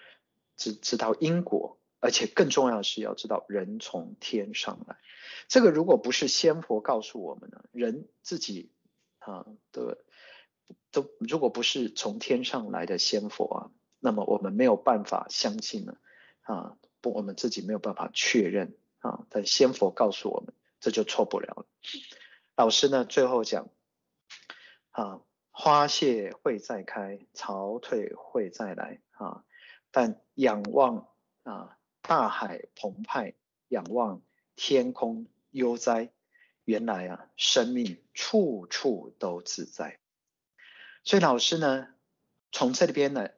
[0.57, 4.97] 知知道因果，而且更重要的是要知道人从天上来。
[5.47, 8.71] 这个如果不是仙佛告诉我们呢，人自己
[9.19, 9.99] 啊的。
[10.91, 13.59] 都如果不是从天上来的仙佛啊，
[13.99, 15.97] 那么我们没有办法相信呢
[16.41, 19.25] 啊，不，我们自己没有办法确认啊。
[19.29, 21.65] 但仙佛告诉我们，这就错不了了。
[22.55, 23.69] 老师呢最后讲
[24.91, 29.43] 啊，花谢会再开，潮退会再来啊。
[29.91, 31.07] 但仰望
[31.43, 33.33] 啊大海澎湃，
[33.69, 34.21] 仰望
[34.55, 36.11] 天空悠哉，
[36.63, 39.99] 原来啊生命处处都自在。
[41.03, 41.87] 所以老师呢，
[42.51, 43.29] 从这里边呢，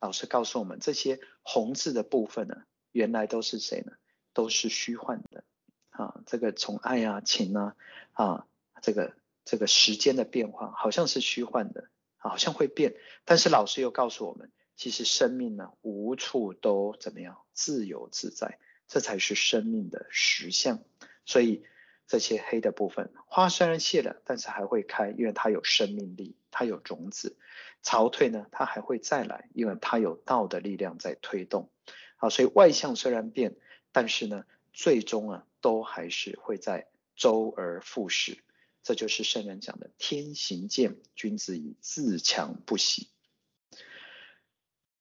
[0.00, 3.92] 老师告诉我们，这些红字的部分呢，原来都是谁呢？
[4.32, 5.44] 都是虚幻的
[5.90, 6.22] 啊。
[6.26, 7.76] 这个从爱啊、情啊
[8.12, 8.46] 啊，
[8.82, 9.14] 这个
[9.46, 12.94] 这个时间的变化，好像是虚幻的，好像会变。
[13.24, 20.82] 但是老师又告诉我们，其实生命呢，无处都怎么样，自由自在，这才是生命的实相。
[21.24, 21.64] 所以。
[22.08, 27.38] 这些黑的部分，花虽然谢了，但是还会开，因为它有生命力，它有种子。
[27.80, 31.70] 潮退呢，它还会再来，因为它有道的力量在推动。
[32.16, 33.56] 好，所以外相虽然变，
[33.92, 38.36] 但是呢，最终啊，都还是会在周而复始。
[38.82, 43.08] 这就是圣人讲的“天行健，君子以自强不息”。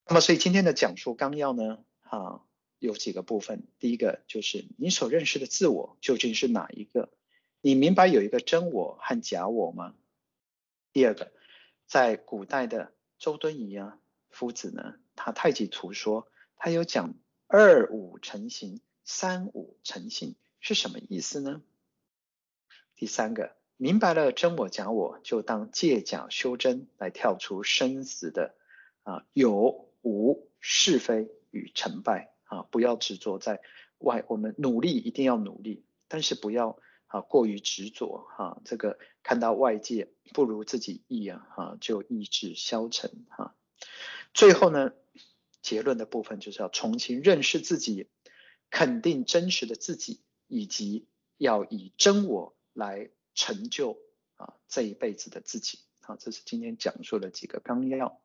[0.08, 2.44] 那么，所以今天的讲述纲要呢，啊。
[2.82, 7.14] 有几个部分，第一个就是你所认识的自我究竟是哪一个？
[7.62, 9.94] 你明白有一个真我和假我吗？
[10.92, 11.32] 第二个，
[11.86, 14.00] 在古代的周敦颐啊
[14.32, 17.14] 夫子呢，他太极图说，他有讲
[17.46, 21.62] 二五成形，三五成性是什么意思呢？
[22.96, 28.54] 第三个，明白了真我假我，就当借假修真，来跳出生死的
[29.02, 32.32] 啊有无是非与成败。
[32.44, 33.60] 啊，不要执着在
[33.98, 36.78] 外，我们努力一定要努力，但是不要
[37.08, 38.62] 啊过于执着哈。
[38.66, 43.56] 这个看到外界不如自己意啊，哈就意志消沉哈。
[44.32, 44.92] 最后呢，
[45.64, 48.10] 结论的部分就是要重新认识自己，
[48.70, 51.08] 肯定真实的自己，以及
[51.38, 53.98] 要以真我来成就
[54.36, 55.80] 啊这一辈子的自己。
[56.02, 58.22] 好，这是今天讲述的几个纲要。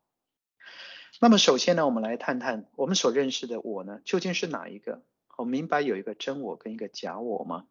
[1.20, 5.02] 那么首先呢，我们来探探我们所认识的我呢，究竟是哪一个？
[5.36, 7.66] 我明白有一个真我跟一个假我吗？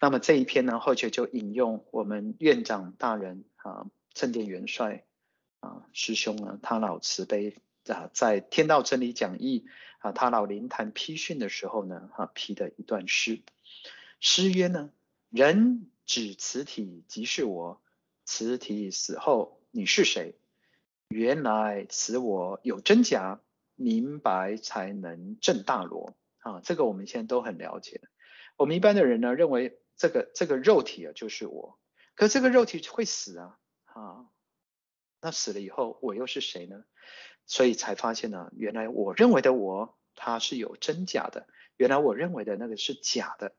[0.00, 5.04] 那么这一篇呢，后续就引用我们院长大人啊，正殿元帅
[5.60, 7.56] 啊师兄呢，他老慈悲
[7.86, 9.66] 啊，在天道真理讲义
[9.98, 13.42] 啊，他老灵坛批训的时候呢，哈、批的一段诗，
[14.20, 14.90] 诗曰呢，
[15.30, 17.82] 人指此体即是我，
[18.24, 20.36] 此体死后你是谁？
[21.08, 23.40] 原来此我有真假，
[23.74, 28.00] 明白才能证大罗啊，这个我们现在都很了解。
[28.56, 31.78] 我们一般的人呢，认为这个这个肉体啊就是我，
[32.14, 34.26] 可这个肉体会死啊啊，
[35.20, 36.84] 那死了以后我又是谁呢？
[37.46, 43.54] 所以才发现呢，原来我认为的我它是有真假的，原来我认为的那个是假的。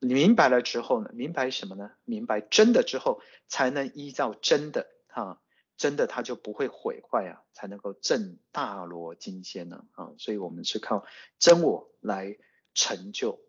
[0.00, 1.90] 你明白了之后呢，明白什么呢？
[2.04, 5.40] 明白真的之后，才能依照真的啊。
[5.76, 10.12] 真的，它就不会毁坏啊，才能够证大罗金仙呢啊！
[10.18, 11.06] 所以我们是靠
[11.38, 12.36] 真我来
[12.74, 13.40] 成就。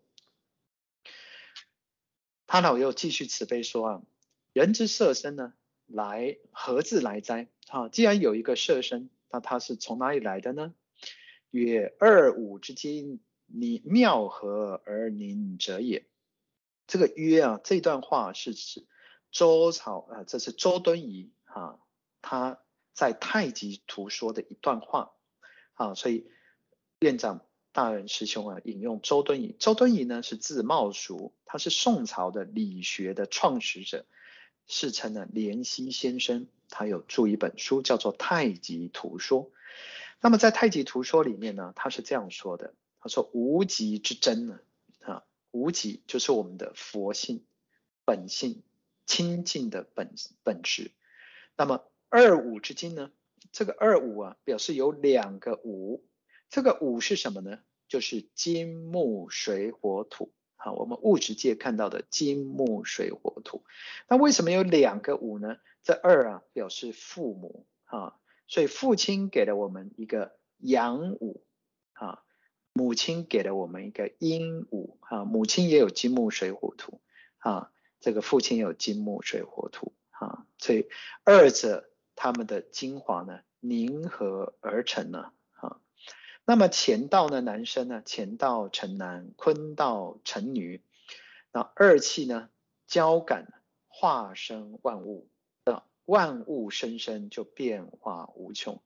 [2.46, 4.02] 他老又继续慈悲说啊，
[4.52, 5.54] 人之色身呢，
[5.86, 7.48] 来何自来哉？
[7.66, 10.72] 啊，既然有一个色身，那它是从哪里来的呢？
[11.50, 16.06] 曰二五之精，你妙合而凝者也。
[16.90, 18.84] 这个曰啊，这段话是指
[19.30, 21.78] 周朝啊，这是周敦颐啊。
[22.20, 22.58] 他
[22.92, 25.12] 在太极图说的一段话，
[25.74, 26.26] 啊，所以
[26.98, 29.54] 院长大人师兄啊引用周敦颐。
[29.60, 34.04] 周敦颐呢是字茂叔，他是宋朝的理学的创始者，
[34.66, 36.48] 世称呢濂溪先生。
[36.70, 39.44] 他有著一本书叫做《太极图说》。
[40.20, 44.58] 那么在《太极图说》里面呢，他是这样说的：他说无极之真呢，
[45.50, 47.44] 无极就是我们的佛性
[48.04, 48.62] 本性
[49.06, 50.90] 清净的本本质。
[51.56, 53.10] 那么二五之精呢？
[53.52, 56.04] 这个二五啊，表示有两个五。
[56.48, 57.58] 这个五是什么呢？
[57.88, 60.32] 就是金木水火土。
[60.56, 63.64] 好，我们物质界看到的金木水火土。
[64.08, 65.56] 那为什么有两个五呢？
[65.82, 71.42] 这二啊，表示父母啊，所以父亲给了我们一个阳五，
[72.72, 75.24] 母亲给了我们一个鹦鹉啊。
[75.24, 77.00] 母亲也有金木水火土
[77.38, 80.88] 啊，这个父亲有金木水火土啊，所以
[81.24, 81.86] 二者。
[82.22, 85.80] 他们的精华呢，凝合而成呢，啊，
[86.44, 90.82] 那么乾道呢，男生呢，乾道成男，坤道成女，
[91.50, 92.50] 那二气呢，
[92.86, 95.30] 交感化生万物，
[95.64, 98.82] 那万物生生就变化无穷。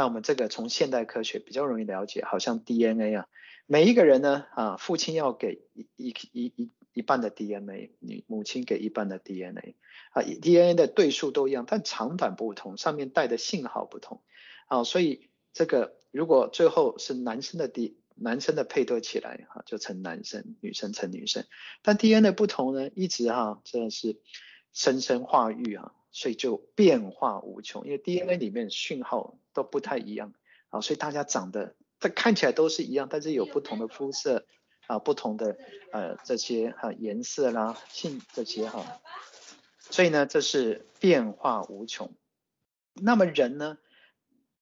[0.00, 3.28] 那我们这个从现代科学比较容易了解，好像 DNA 啊，
[3.66, 9.76] 每一个人呢，啊，父亲要给一一一一一半的 DNA，女母亲给一半的 DNA。
[10.12, 14.22] 啊，DNA 的对数都一样，但长短不同，上面带的信号不同。
[14.68, 21.44] 啊，所以这个如果最后是男生的 D，男生的配对起来，哈，就成男生，女生成女生。
[21.82, 24.18] 但 DNA 不同呢，一直哈，真的是
[24.72, 27.84] 生生化育啊，所以就变化无穷。
[27.84, 30.32] 因为 DNA 里面讯号都不太一样，
[30.68, 34.46] 啊，所以大家长得，它看起来都是一样，但是有不同的肤色，
[34.86, 35.56] 啊，不同的
[35.92, 39.00] 呃这些哈颜色啦，性这些哈。
[39.78, 42.14] 所以呢，这是变化无穷。
[42.94, 43.78] 那么人呢？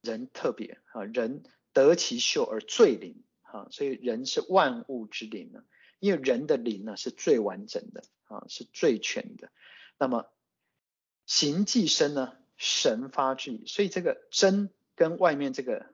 [0.00, 1.42] 人特别啊，人
[1.72, 5.64] 得其秀而最灵啊，所以人是万物之灵呢。
[5.98, 9.50] 因为人的灵呢是最完整的啊，是最全的。
[9.98, 10.26] 那么
[11.28, 13.62] 形既生呢，神发之矣。
[13.68, 15.86] 所以这个真跟外面这个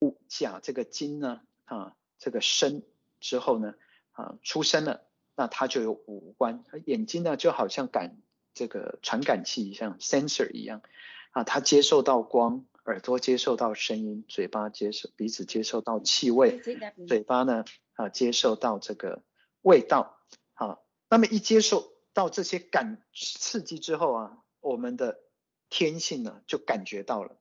[0.00, 2.82] 物假这个金呢啊，这个生
[3.20, 3.74] 之后呢
[4.12, 5.02] 啊出生了，
[5.36, 6.64] 那它就有五官。
[6.86, 8.16] 眼睛呢就好像感。
[8.52, 10.82] 这个传感器像 sensor 一样
[11.30, 16.60] 啊，它接受到光，耳朵接受到声音，嘴巴接受，鼻子接受到气味，
[17.06, 19.22] 嘴巴呢啊接受到这个
[19.62, 20.18] 味道，
[20.52, 25.20] 好，那么一接受到这些感刺激之后啊，我们的
[25.68, 27.36] 天性呢就感觉到了。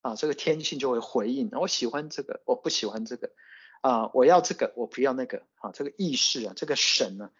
[0.00, 3.32] 啊，这个天性就会回应，我喜欢这个，我不喜欢这个。
[3.80, 5.46] 啊，我要这个，我不要那个。
[5.56, 7.30] 啊，这个意识啊，这个神呢，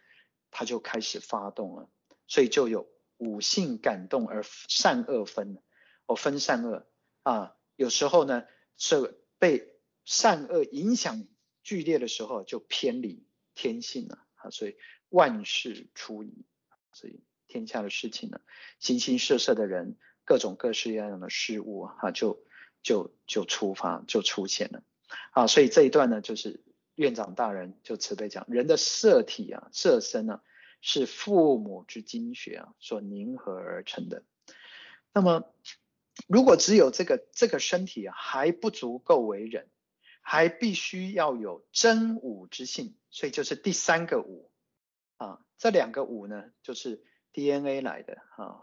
[0.51, 1.89] 它就开始发动了，
[2.27, 2.89] 所以就有。
[3.17, 5.63] 五性感动而善恶分，
[6.05, 6.85] 我分善恶。
[7.23, 8.45] 啊，有时候呢
[8.77, 11.25] 这被善恶影响
[11.63, 14.27] 剧烈的时候就偏离天性了。
[14.35, 14.77] 啊，所以
[15.11, 16.45] 万事出矣，
[16.93, 17.23] 所以
[17.55, 18.41] 天下的事情呢，
[18.81, 22.43] 形形色色的人，各种各式各样的事物啊，就
[22.83, 24.83] 就就出发就出现了
[25.31, 26.65] 啊，所以这一段呢，就是
[26.97, 30.43] 院长大人就慈悲讲，人的色体啊，色身啊。
[30.87, 34.23] 是父母之精血啊所凝合而成的。
[35.15, 35.51] 那么，
[36.29, 39.71] 如果只有这个这个身体啊还不足够为人，
[40.21, 44.51] 还必须要有真武之性，所以就是第三个武
[45.17, 45.41] 啊。
[45.57, 47.03] 这两个武呢，就是
[47.35, 48.63] DNA 来的啊，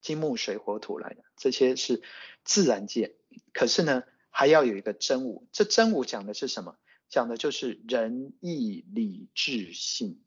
[0.00, 2.02] 金木水火土来的，这些是
[2.42, 3.14] 自然界。
[3.52, 5.46] 可是呢，还要有一个真五。
[5.52, 6.76] 这真五讲的是什么？
[7.08, 10.20] 讲的就是仁义礼智信。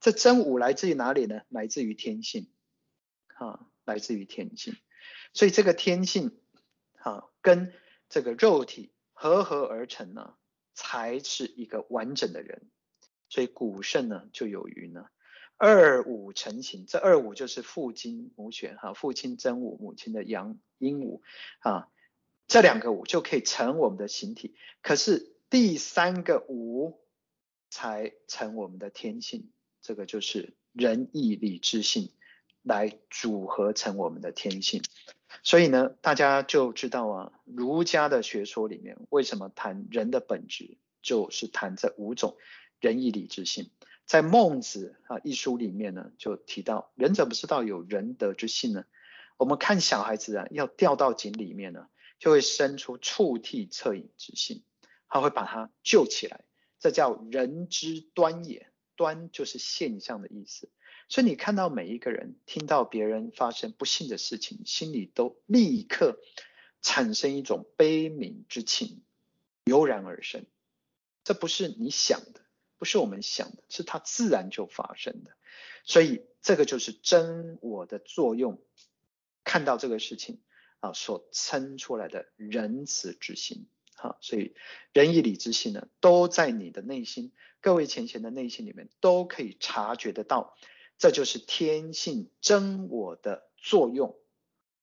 [0.00, 1.40] 这真五来自于哪里呢？
[1.48, 2.48] 来自于天性，
[3.34, 4.76] 啊，来自于天性。
[5.32, 6.38] 所以这个天性，
[6.98, 7.72] 啊，跟
[8.08, 10.34] 这个肉体合合而成呢，
[10.74, 12.70] 才是一个完整的人。
[13.28, 15.08] 所以古圣呢就有云呢，
[15.58, 21.20] 二五成形，这二五就是父精母血哈，父亲真武，母亲的阳阴武
[21.58, 21.88] 啊，
[22.46, 24.54] 这两个五就可以成我们的形体。
[24.82, 27.00] 可是第三个五
[27.70, 29.50] 才成我们的天性，
[29.82, 32.12] 这个就是仁义礼智信
[32.62, 34.82] 来组合成我们的天性。
[35.42, 42.36] 所以呢，大家就知道啊，儒家的学说里面为什么谈人的本质，就是谈这五种。
[42.80, 43.72] 仁义礼智信，
[44.08, 48.84] 在孟子啊一书里面呢，就提到仁者不知道有仁德之信呢。
[49.36, 51.88] 我们看小孩子啊，要掉到井里面呢，
[52.18, 54.64] 就会生出�触涕恻隐之心，
[55.08, 56.40] 他会把他救起来，
[56.80, 58.72] 这叫人之端也。
[58.96, 60.70] 端就是现象的意思。
[61.08, 66.18] 所以你看到每一个人听到别人发生不幸的事情，心里都立刻
[66.82, 69.02] 产生一种悲悯之情，
[69.64, 70.46] 油然而生。
[71.22, 72.40] 这不是你想的。
[72.78, 75.32] 不是我们想的，是它自然就发生的，
[75.84, 78.62] 所以这个就是真我的作用。
[79.44, 80.42] 看到这个事情
[80.80, 83.66] 啊，所生出来的仁慈之心，
[83.96, 84.54] 啊，所以
[84.92, 90.54] 仁义礼智信呢，都在你的内心，各位前贤的内心里面都可以察觉得到，
[90.98, 94.18] 这就是天性真我的作用。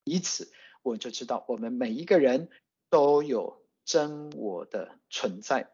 [0.03, 2.49] 以此，我就知道我们每一个人
[2.89, 5.71] 都有真我的存在，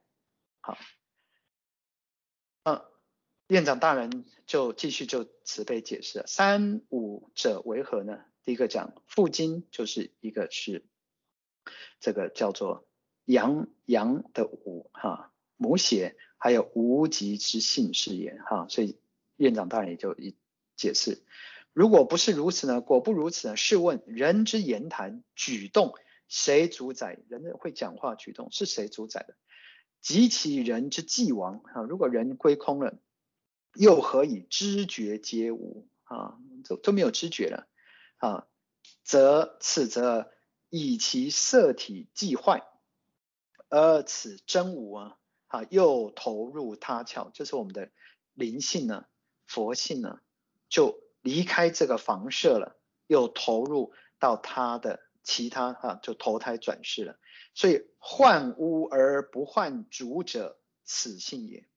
[0.59, 0.78] 好。
[2.64, 2.82] 嗯，
[3.47, 8.20] 院长大人就继续就慈悲解释了，三五者为何呢？
[8.43, 10.86] 第一个讲父精就是一个是
[11.99, 12.88] 这个叫做
[13.26, 18.99] 阳阳的武哈，母血还有无极之性是也哈，所以
[19.38, 20.36] 院长大人也就一
[20.76, 21.24] 解释，
[21.74, 22.82] 如果不是如此呢？
[22.82, 23.55] 果不如此呢？
[23.55, 25.93] 试问人之言谈举动
[26.28, 27.20] 谁主宰？
[27.28, 29.36] 人的会讲话举动是谁主宰的？
[30.02, 32.97] 及其人之既亡啊，如果人归空了，
[33.76, 36.38] 又何以知觉皆无啊？
[36.68, 37.68] 都都没有知觉了
[38.18, 38.47] 啊，
[39.04, 40.32] 则此则
[40.70, 42.64] 以其色体既坏，
[43.70, 47.91] 而此真无啊啊又投入他窍，就是我们的
[48.34, 49.06] 灵性呢、
[49.45, 50.20] 佛性呢，
[50.70, 57.20] 就离开这个房舍了，又投入到他的其他啊，就投胎转世了。
[57.54, 61.68] 所以患污而不患主者，此性也。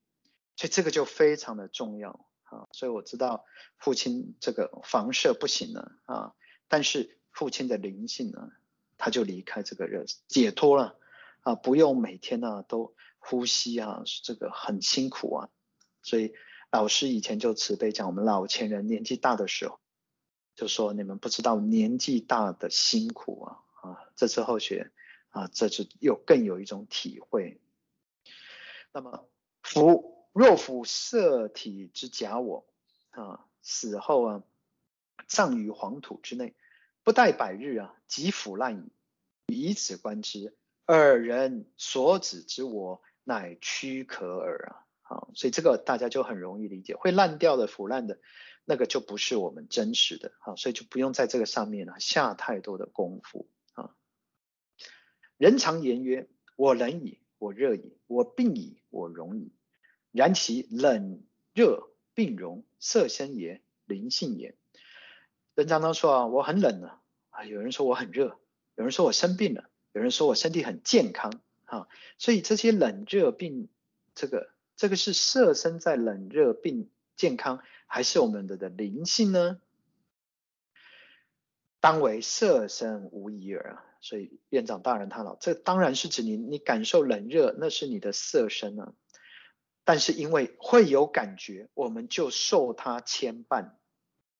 [0.55, 2.67] 所以这个就非常的重要啊。
[2.71, 3.45] 所以我知道
[3.77, 6.33] 父亲这个房舍不行了啊，
[6.67, 8.51] 但是父亲的灵性呢，
[8.97, 10.97] 他就离开这个热，解脱了
[11.41, 15.49] 啊，不用每天呢都呼吸啊，这个很辛苦啊。
[16.01, 16.33] 所以
[16.71, 19.79] 老师以前就慈悲讲，我们老前人年纪大的时候，
[20.55, 24.93] 就说你们不知道年纪大的辛苦啊啊，这次后学。
[25.35, 27.59] 啊，这就又更有一种体会。
[28.93, 29.27] 那么，
[29.61, 32.65] 夫若夫色体之假我
[33.09, 34.43] 啊，死后啊，
[35.27, 36.55] 葬于黄土之内，
[37.03, 38.91] 不待百日啊，即腐烂矣。
[39.47, 40.55] 以此观之，
[40.85, 44.87] 尔人所指之我，乃躯壳耳啊。
[45.01, 48.21] 好，所以这个大家就很容易理解，会烂掉的、腐烂的，
[48.63, 50.31] 那个就不是我们真实的。
[50.39, 53.49] 好，所以就不用在这个上面呢下太多的功夫。
[55.37, 59.51] 人常言曰：“我冷矣，我热矣，我病矣，我荣矣。”
[60.11, 61.21] 然其冷
[61.53, 64.55] 热病荣，色身也，灵性也。
[65.55, 68.39] 人常常说啊，我很冷了啊，有人说我很热，
[68.75, 71.89] 有人说我生病了，有人说我身体很健康啊。
[72.17, 73.67] 所以这些冷热病，
[74.13, 79.59] 这个这个是色身在冷热病健康，还是我们的的灵性呢？
[81.81, 83.85] 当为色身无疑耳啊。
[84.05, 88.93] 所以院长大人他老，这当然是指你，你感受冷热，那是你的色身啊。
[89.83, 93.71] 但是因为会有感觉，我们就受它牵绊。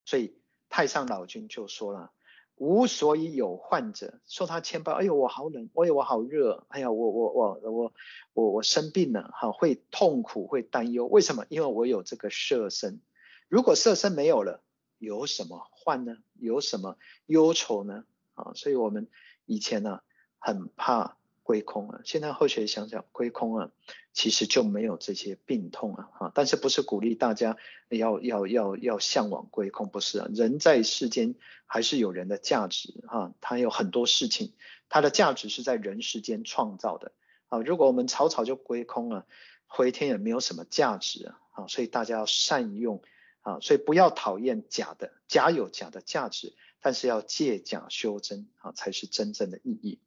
[0.06, 0.38] 所以
[0.70, 2.12] 太上老君就说了：
[2.58, 4.92] 吾所以有患者，受他牵绊。
[4.92, 7.94] 哎呦，我好冷，哎呦，我好热，哎呀，我我我我
[8.34, 11.08] 我我生病了，哈，会痛苦，会担忧。
[11.08, 11.48] 为什么？
[11.50, 13.02] 因为我有这个色身。
[13.48, 14.62] 如果色身没有了，
[15.00, 16.18] 有什么患呢？
[16.40, 18.06] 有什么忧愁呢？
[18.36, 19.08] 啊，所以我们。
[19.46, 20.04] 以前呢、啊，
[20.40, 23.72] 很怕归空啊，现在后学想想归空啊，
[24.14, 27.56] 其实就没有这些病痛啊，哈，但是不是鼓励大家
[27.90, 31.36] 要要要要向往归空，不是啊，人在世间
[31.68, 34.54] 还是有人的价值哈，他有很多事情，
[34.90, 37.12] 他的价值是在人世间创造的
[37.50, 39.28] 啊，如果我们草草就归空了，
[39.68, 43.04] 回天也没有什么价值啊，啊，所以大家要善用
[43.42, 46.56] 啊，所以不要讨厌假的，假有假的价值。
[46.86, 49.98] 但是要借假修真啊，才是真正的意义。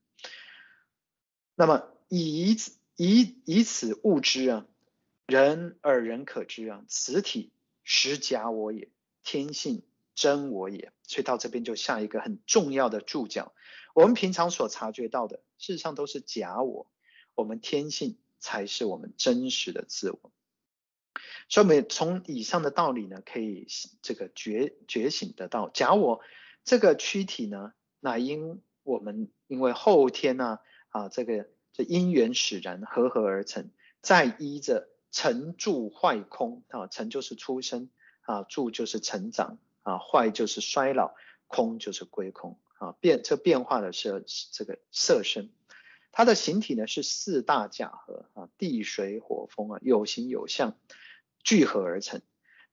[1.57, 2.57] 那么以
[2.95, 4.65] 以以此物之啊，
[5.27, 7.51] 人而人可知啊，此体
[7.83, 8.91] 实假我也，
[9.25, 9.83] 天性
[10.15, 10.93] 真我也。
[11.03, 13.53] 所以到这边就下一个很重要的注脚，
[13.93, 16.89] 我们平常所察觉到的，事实上都是假我，
[17.35, 20.31] 我们天性才是我们真实的自我。
[21.49, 23.67] 所以，我们从以上的道理呢，可以
[24.01, 26.21] 这个觉觉醒得到，假我
[26.69, 30.59] 这个躯体呢，乃因我们因为后天呢
[30.91, 33.71] 啊，这个这因缘使然合合而成，
[34.03, 37.89] 再依着成住坏空啊，成就是出生
[38.21, 41.15] 啊，住就是成长啊，坏就是衰老，
[41.47, 45.49] 空就是归空啊，变这变化的是这个色身，
[46.13, 50.77] 它的形体呢是四大假合啊，地水火风啊，有形有相
[51.43, 52.21] 聚合而成。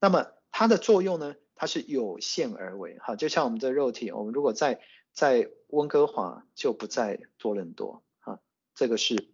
[0.02, 2.98] 那么它的作用呢，它是有限而为。
[3.00, 4.82] 哈，就像我们的肉体，我们如果在
[5.12, 8.04] 在温哥华就不在多伦多。
[8.20, 8.40] 哈，
[8.76, 9.30] 这个是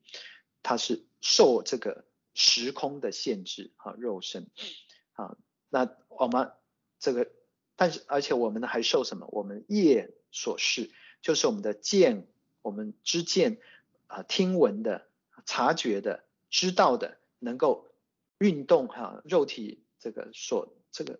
[0.63, 4.47] 它是受这个时空的限制哈，肉身。
[5.13, 5.35] 啊，
[5.69, 6.51] 那我们
[6.99, 7.29] 这个，
[7.75, 9.27] 但是而且我们呢还受什么？
[9.31, 10.91] 我们业所示，
[11.21, 12.27] 就是我们的见，
[12.61, 13.59] 我们知见
[14.07, 15.07] 啊，听闻的、
[15.45, 17.91] 察觉的、知道的，能够
[18.37, 21.19] 运动哈，肉体这个所这个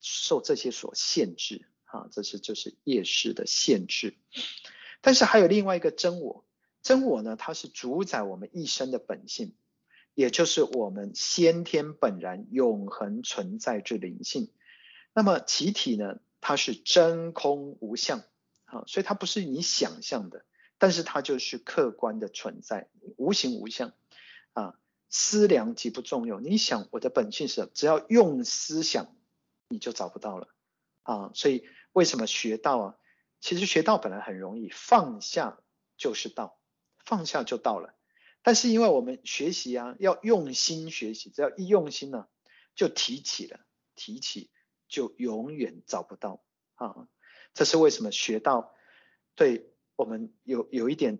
[0.00, 1.66] 受这些所限制。
[1.88, 4.16] 啊，这是就是业识的限制，
[5.00, 6.44] 但是还有另外一个真我，
[6.82, 9.54] 真我呢，它是主宰我们一生的本性，
[10.12, 14.50] 也就是我们先天本然永恒存在之灵性。
[15.14, 18.24] 那么其体呢，它是真空无相，
[18.64, 20.44] 啊，所以它不是你想象的，
[20.78, 23.94] 但是它就是客观的存在，无形无相，
[24.54, 24.74] 啊，
[25.08, 26.42] 思量即不重用。
[26.42, 29.15] 你想我的本性是，只要用思想，
[29.68, 30.48] 你就找不到了。
[31.02, 32.98] 啊，所以为什么学道啊？
[33.40, 35.60] 其实学道本来很容易，放下
[35.96, 36.58] 就是道，
[37.04, 37.94] 放下就到了。
[38.42, 42.28] 但是因为我们学习啊，要用心学习，只要一用心呢，
[42.74, 43.60] 就提起了，
[43.94, 44.50] 提起
[44.88, 46.44] 就永远找不到
[46.74, 47.08] 啊。
[47.54, 48.74] 这是为什么学道
[49.34, 51.18] 对我们有有一点，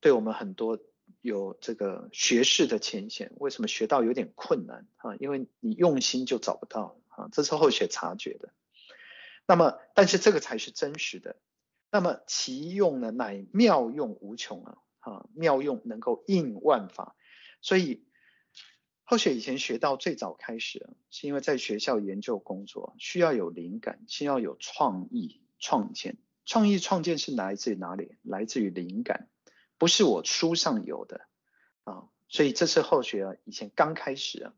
[0.00, 0.78] 对我们很多
[1.20, 5.16] 有这个学识的浅显，为什么学道有点困难啊？
[5.16, 8.52] 因为你用心就找不到了啊，这是后学察觉的。
[9.46, 11.36] 那么，但是这个才是真实的。
[11.90, 14.78] 那么其用呢，乃妙用无穷啊！
[14.98, 17.14] 啊，妙用能够应万法。
[17.60, 18.04] 所以
[19.04, 26.16] 后学以前学到最早开始，是因为在学校研究工作，需要有灵感，需要有创意创建。
[26.46, 28.16] 创意创建是来自于哪里？
[28.22, 29.28] 来自于灵感，
[29.78, 31.20] 不是我书上有的
[31.84, 32.08] 啊。
[32.28, 34.54] 所以这是后学啊，以前刚开始啊。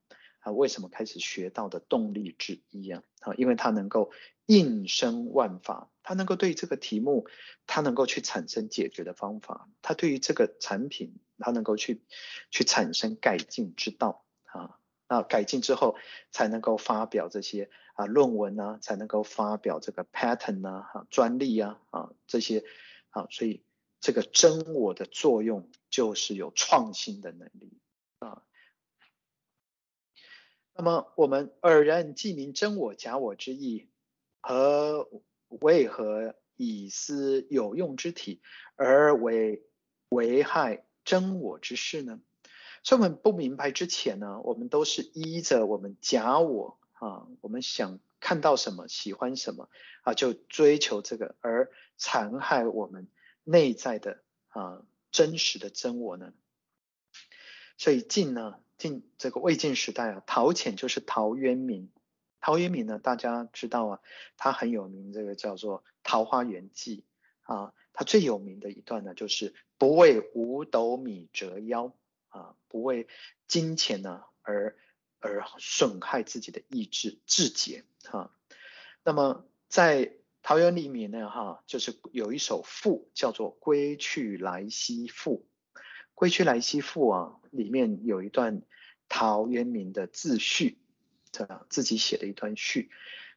[0.47, 3.03] 啊，为什么开始学到的动力之一啊？
[3.19, 4.13] 啊，因为它能够
[4.47, 7.27] 应生万法，它能够对这个题目，
[7.67, 12.01] 它能够去产生解决的方法，它对于这个产品，它能够去
[12.53, 14.79] 去产生改进之道啊。
[15.09, 15.97] 那改进之后，
[16.31, 22.63] 才能够发表这些啊论文啊，才能够发表这个 patent 啊、啊专利啊啊这些
[23.11, 23.65] 啊，所以
[23.99, 27.81] 这个真我的作用就是有创新的能力
[28.21, 28.45] 啊。
[30.79, 33.89] 那么我们尔人既明真我假我之意，
[34.41, 35.09] 何
[35.49, 38.41] 为何以思有用之体
[38.77, 39.65] 而为
[40.11, 42.21] 危害真我之事呢？
[42.83, 49.71] 所以我们不明白之前呢，我们都是依着我们假我啊，我们想看到什么，喜欢什么
[50.03, 53.09] 啊，就追求这个，而残害我们
[53.45, 56.35] 内在的啊真实的真我呢？
[57.79, 58.61] 所以静呢？
[58.79, 61.91] 晋这个魏晋时代啊，陶潜就是陶渊明。
[62.41, 64.01] 陶渊明呢，大家知道啊，
[64.37, 67.05] 他很有名，这个叫做《桃花源记》
[67.53, 67.73] 啊。
[67.93, 71.95] 他最有名的一段呢，就是不为五斗米折腰
[72.29, 73.09] 啊，不为
[73.49, 74.77] 金钱呢而
[75.19, 78.31] 而损害自己的意志志节啊。
[79.03, 80.13] 那么在
[80.43, 85.49] 陶渊里面呢，哈，就是有一首赋叫做《归去来兮赋》。
[86.15, 88.63] 归去来兮赋啊，里面有一段
[89.09, 90.79] 陶渊明的自序，
[91.33, 92.91] 这样自己写的一段序。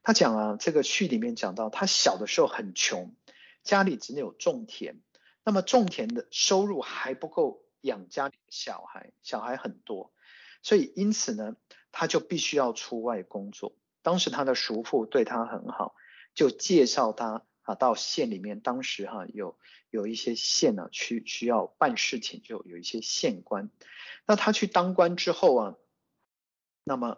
[0.04, 3.16] 他讲啊，这个序里面讲到，他小的时候很穷，
[3.64, 4.98] 家里只有种田，
[5.44, 10.12] 那么种田的收入还不够养家里的小孩，小孩很多，
[10.62, 11.56] 所以因此呢，
[11.92, 13.76] 他就必须要出外工作。
[14.02, 15.96] 当时他的叔父对他很好，
[16.34, 17.44] 就介绍他。
[17.64, 19.56] 啊，到县里面，当时哈、有
[19.92, 23.70] 有一些县呢，去需要办事情，就有一些县官。
[24.30, 25.76] 那他去当官之后啊，
[26.84, 27.18] 那么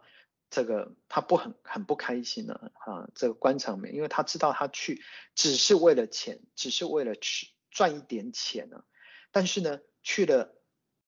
[0.50, 5.04] 这个他不很很不开心呢，啊，这个官场面，因为他知道他去
[5.36, 8.86] 只是为了钱，只是为了去赚一点钱呢。
[9.30, 10.56] 但是呢，去了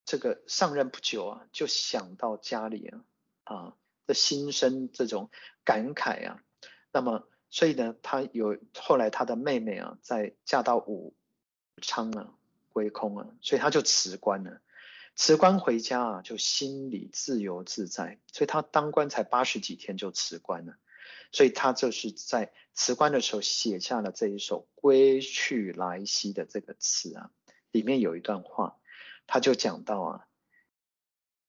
[0.04, 3.06] 这个上任不久啊，就想到家里啊
[3.46, 5.32] 啊的心生这种
[5.64, 6.44] 感慨啊。
[6.92, 11.16] 那么，所以呢，他有后来他的妹妹啊，在嫁到武
[11.82, 12.36] 昌啊，
[12.74, 14.60] 归空啊，所以他就辞官了。
[15.16, 18.20] 辞官回家啊，就心里自由自在。
[18.32, 20.78] 所以他当官才八十几天就辞官了。
[21.32, 27.32] 所以他就是在辞官的时候写下了这一首《归去来兮》的这个词啊，
[27.72, 28.78] 里面有一段话，
[29.26, 30.28] 他就讲到啊，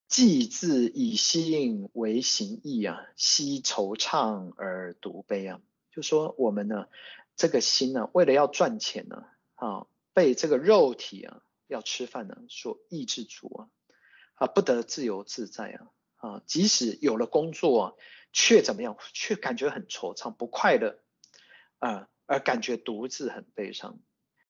[0.07, 5.61] 既自以心为形役啊，惜惆怅而独悲啊，
[5.91, 6.87] 就说我们呢，
[7.35, 13.69] 这个心呢，为了要赚钱呢，啊，被这个肉体啊要吃饭呢所抑制住啊，
[14.35, 15.87] 啊，不得自由自在啊，
[16.17, 17.93] 啊，即使有了工作啊。
[18.37, 18.97] 却怎么样？
[19.13, 20.99] 却感觉很惆怅、不快乐，
[21.79, 23.97] 啊、而感觉独自很悲伤。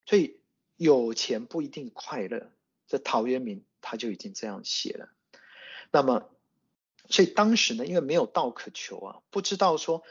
[0.07, 0.41] 所以
[0.75, 2.51] 有钱不一定快乐，
[2.87, 5.09] 这陶渊明他就已经这样写了。
[5.91, 6.31] 那么，
[7.11, 10.01] 所以当时呢，因为没有道可求啊，不知道说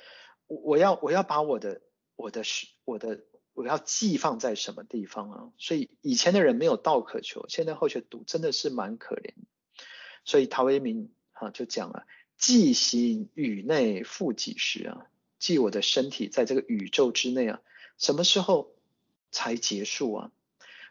[0.47, 1.81] 我我要我要把我的
[2.15, 2.45] 我的
[2.85, 3.25] 我的
[3.55, 5.53] 我要寄放在什么地方啊？
[5.57, 9.33] 所以以前的人没有道可求，现在后学读真的是蛮可怜。
[10.25, 12.07] 所以陶渊明啊就讲了。
[12.37, 15.07] 寄行宇内复几时啊？
[15.39, 17.61] 寄我的身体在这个宇宙之内啊，
[17.97, 18.73] 什么时候
[19.31, 20.33] 才结束啊？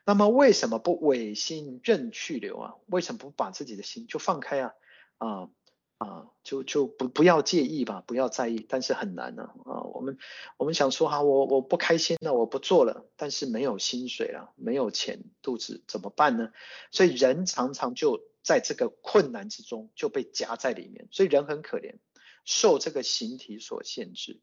[0.06, 2.76] 那么为什么不委心任去留啊？
[2.88, 4.74] 为什么不把自己的心就放开啊？
[5.18, 5.50] 啊
[5.98, 9.83] 啊，就就不不要介意吧，不要在意，但是很难呢，啊。
[10.04, 10.18] 我们
[10.58, 16.52] 我们想说哈，我我不开心了，我不做了，但是没有薪水了，没有钱，肚子怎么办呢？
[16.92, 18.22] 所以人常常就。
[18.44, 21.96] 在这个困难之中就被夹在里面，所以人很可怜，
[22.44, 24.42] 受这个形体所限制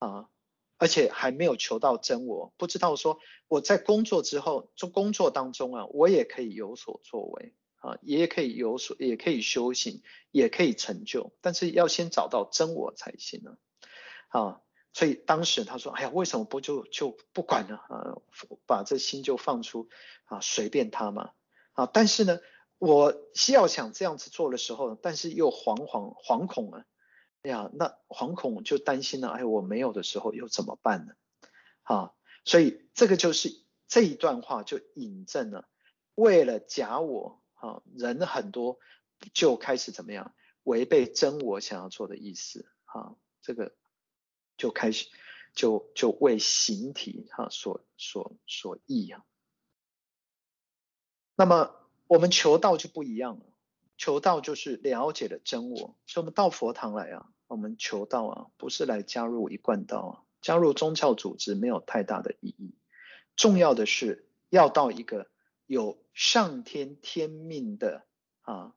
[0.00, 0.28] 啊，
[0.76, 13.56] 而且还没有求到真我，不知道说我在工作之后，做工作当中啊，我也可以有所作为啊，也可以有所，也可以修行，也可以成就，但是要先找到真我才行呢
[14.30, 14.60] 啊，
[14.98, 18.18] 所以当时他说，哎呀，为什么不就就不管了啊，
[18.66, 19.88] 把这心就放出
[20.24, 21.30] 啊，随便他嘛
[21.74, 22.40] 啊，但是呢。
[22.80, 26.84] 我需要想这样子做的时候，但是又惶惶惶恐啊，
[27.42, 31.14] 哎呀，那惶恐就担心了，哎，我没有的时候又怎么办呢？
[31.82, 32.12] 啊，
[32.44, 33.50] 所以这个就是
[33.88, 35.68] 这一段话就引证了，
[36.14, 38.78] 为了假我啊，人很多
[39.34, 40.32] 就开始怎么样
[40.62, 43.74] 违背真我想要做的意思啊，这个
[44.58, 45.06] 就开始
[45.54, 49.24] 就就为形体哈所所所役啊，
[51.34, 51.74] 那么。
[52.10, 53.44] 我们求道就不一样了，
[53.98, 62.74] 求道就是了解了真我，所以我们到佛堂来啊，我们求道啊，不是来加入一贯道啊，加入宗教组织没有太大的意义，
[63.36, 65.30] 重要的是要到一个
[65.66, 68.06] 有上天天命的
[68.40, 68.74] 啊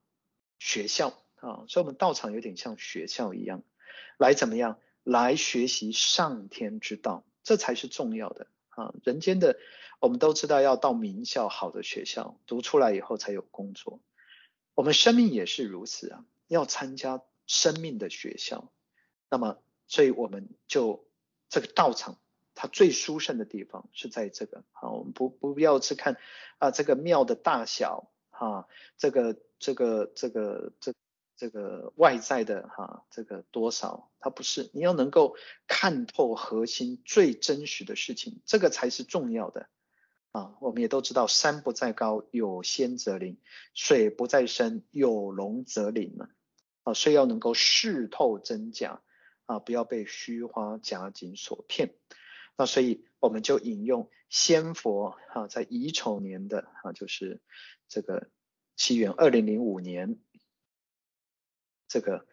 [0.59, 3.63] 学校啊，所以我们道场有点像学校一样，
[4.17, 4.77] 来怎么样？
[5.03, 9.57] 来学习上天之道，这才是重要的啊，人间的。
[9.99, 13.99] 我们都知道要到名校好的学校读出来以后才有工作，
[14.73, 18.71] 我们生命也是如此啊，要参加生命的学校。
[19.29, 21.05] 那么，所以我们就
[21.49, 22.17] 这个道场，
[22.55, 26.17] 它最殊胜的地方是在这个啊，我们不不要去看
[26.57, 28.65] 啊这个庙的大小啊，
[28.97, 30.93] 这个这个这个这
[31.41, 35.35] 这个外在的哈这个多少，它不是，你要能够
[35.65, 39.67] 看透核心最真实的事情，这个才是重要的。
[40.33, 43.37] 啊，我们也都知道，山不在高，有仙则灵；
[43.73, 46.29] 水不在深，有龙则灵嘛。
[46.83, 49.01] 啊，所以要能够识透真假，
[49.47, 51.95] 啊，不要被虚花假景所骗。
[52.55, 57.41] 那所以我们就引用仙佛啊，在乙丑年的啊，就是
[57.87, 58.29] 这个
[58.77, 60.19] 西元二零零五年，
[61.91, 62.25] 这个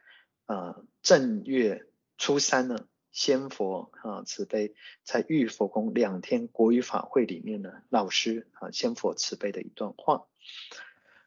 [0.47, 1.85] 啊正月
[2.17, 2.87] 初三呢。
[3.11, 10.27] 仙佛啊，慈悲，在玉佛宫两天国语法会里面呢，老师啊，仙佛慈悲的一段话。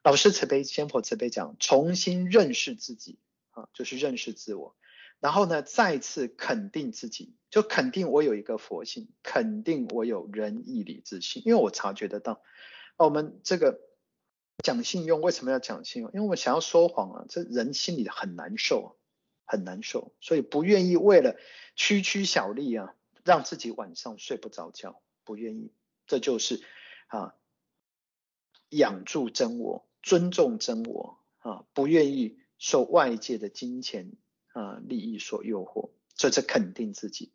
[0.01, 3.19] 老师慈悲，仙佛慈悲讲，重新认识自己
[3.49, 4.77] 啊，就是认识自我。
[5.19, 12.41] 然后呢，再次肯定自己，就肯定我有一个佛性，肯定我有仁义礼智信，因为我察觉得到，
[12.95, 13.81] 我们这个
[14.61, 16.11] 讲信用为什么要讲信用？
[16.13, 18.97] 因为我想要说谎啊，这人心里很难受。
[19.43, 21.35] 很难受，所以不愿意为了
[21.75, 22.95] 区区小利啊，
[23.25, 25.73] 让自己晚上睡不着觉，不愿意，
[26.07, 26.63] 这就是
[27.07, 27.35] 啊，
[28.69, 34.13] 养住真我，尊重真我啊，不愿意受外界的金钱
[34.53, 37.33] 啊利益所诱惑，这是肯定自己，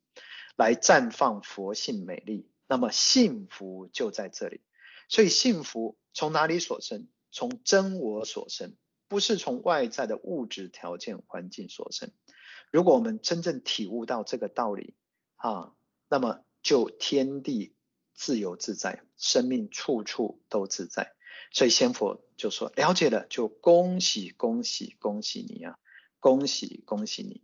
[0.57, 4.63] 来绽放佛性美丽，那么幸福就在这里，
[5.11, 7.09] 所以幸福从哪里所生？
[7.37, 8.77] 从真我所生，
[9.09, 12.11] 不是从外在的物质条件环境所生。
[12.71, 14.95] 如果我们真正体悟到这个道理
[15.35, 15.75] 啊，
[16.09, 17.75] 那么就天地
[18.15, 21.13] 自由自在，生命处处都自在。
[21.53, 25.79] 所以仙佛就说：了解了，就恭喜恭喜恭喜你啊！
[26.21, 27.43] 恭喜恭喜你！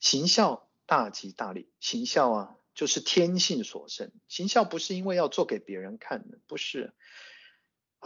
[0.00, 4.10] 行孝大吉大利，行孝啊，就是天性所生。
[4.26, 6.92] 行孝不是因为要做给别人看的，不是。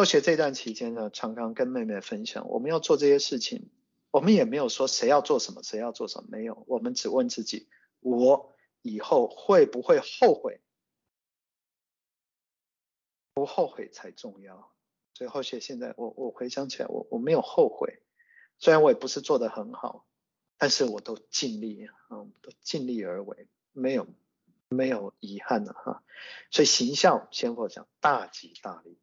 [0.00, 3.68] 后学这段期间呢，常常跟妹妹分享，我们要做这些事情，
[4.10, 7.68] 我们也没有说谁要做什么，谁要做什么，没有，我们只问自己：
[8.00, 10.62] 我以后会不会后悔？
[13.34, 14.72] 不后悔才重要。
[15.12, 18.00] 所以后学现在我我回想起来，我我没有后悔，
[18.58, 20.06] 虽然我也不是做得很好，
[20.56, 24.06] 但是我都尽力啊，都尽力而为，没有
[24.70, 26.02] 没有遗憾了哈。
[26.50, 28.96] 所以行孝，先佛讲大吉大利，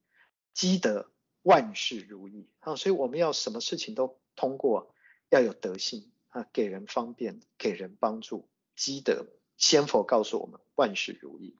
[0.57, 1.11] 积德
[1.43, 2.75] 万事如意啊。
[2.75, 4.91] 所以我们要什么事情都通过，
[5.29, 9.27] 要有德性啊，给人方便，给人帮助，积德。
[9.55, 11.55] 先佛告诉我们万事如意，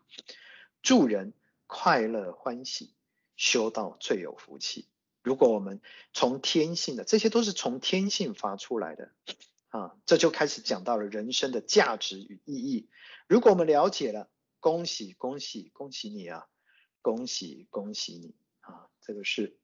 [0.81, 1.33] 助人
[1.67, 2.95] 快乐欢喜。
[3.35, 4.87] 修道最有福气。
[5.21, 5.79] 如果我们
[6.11, 9.11] 从天性的，这些都是从天性发出来的
[9.69, 12.89] 啊，这就开始讲到了人生的价值与意义。
[13.27, 14.27] 如果我们了解了，
[14.59, 16.47] 恭喜恭喜恭喜你啊，
[17.03, 18.33] 恭喜恭喜你，
[19.07, 19.57] 这个是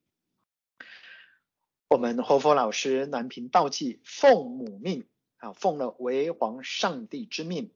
[1.89, 5.05] 我们活佛老师南屏道济奉母命
[5.37, 7.69] 啊，奉了为皇上帝之命，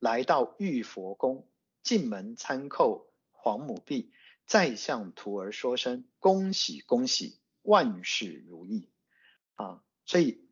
[0.00, 1.46] 来到玉佛宫，
[1.84, 4.12] 进门参叩皇母壁。
[4.44, 8.88] 再向徒儿说声恭喜恭喜，万事如意
[9.54, 9.82] 啊！
[10.04, 10.44] 所以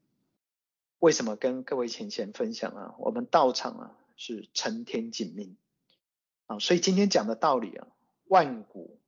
[1.01, 2.95] 为什么跟各位前贤分享啊？
[2.99, 5.57] 我们道场啊是承天紧命
[6.47, 7.89] 啊，所以今天讲的道理啊，
[8.27, 9.01] 万古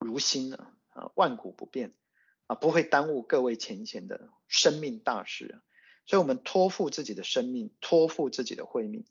[0.00, 1.92] 如新啊，啊万古不变
[2.46, 5.60] 啊，不会耽误各位前贤的生命大事。
[6.06, 9.04] 所以我们托付自己的生命，托付自己的慧命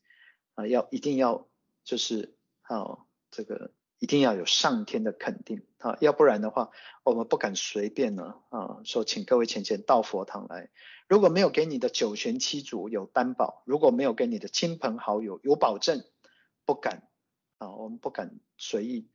[0.56, 1.48] 啊，要一定要
[1.84, 3.74] 就是啊这个。
[4.04, 6.72] 一定要有上天的肯定啊，要不然的话，
[7.04, 10.72] 我们不敢随便呢啊，说请各位前贤到佛堂来，
[11.08, 16.04] 如果没有给你的九玄七祖有担保，如果没有给你的亲朋好友有保证，
[16.66, 17.08] 不敢
[17.60, 19.08] 啊，我们不敢随意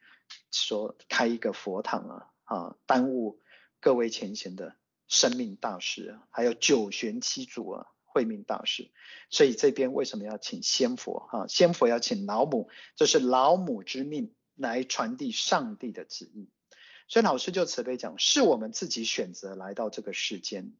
[0.52, 3.38] 说开一个佛堂啊啊，耽误
[3.78, 4.74] 各位前贤的
[5.06, 8.90] 生命大事，还有九玄七祖啊慧命大事，
[9.28, 11.46] 所以这边为什么要请仙佛啊？
[11.46, 14.32] 仙佛要请老母，这是老母之命。
[14.58, 16.48] 来传递上帝的旨意，
[17.08, 20.72] 所以老师就慈悲讲，是我们自己选择来到这个世间，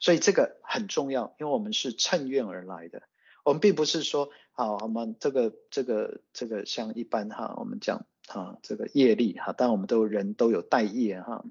[0.00, 3.04] 所以这个很重要，因为我们是乘愿而来的，
[3.42, 8.04] 我们并不是说，好，我们这个这个这个像一般哈，我们讲
[8.38, 11.44] 啊这个业力哈，当然我们都人都有带业哈，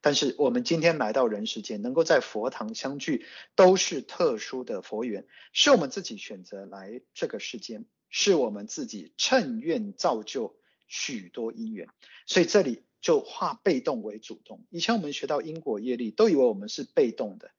[0.00, 3.24] 但是我们今天来到人世间，能够在佛堂相聚，
[3.54, 10.56] 都是特殊的佛缘，是我们自己选择来这个世间，是我们自己趁愿造就。
[10.88, 11.88] 许多因缘，
[12.26, 14.64] 所以这里就化被动为主动。
[14.70, 17.50] 以前我们学到因果业力，都以为我们是被动的，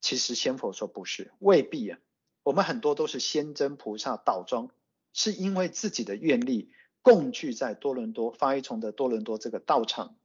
[0.00, 2.00] 其实先佛说不是，未必啊。
[2.42, 4.70] 我们很多都是仙真菩萨倒装，
[5.12, 6.72] 是因为自己的愿力
[7.02, 10.16] 共聚在多伦多发一重的多伦多这个道场，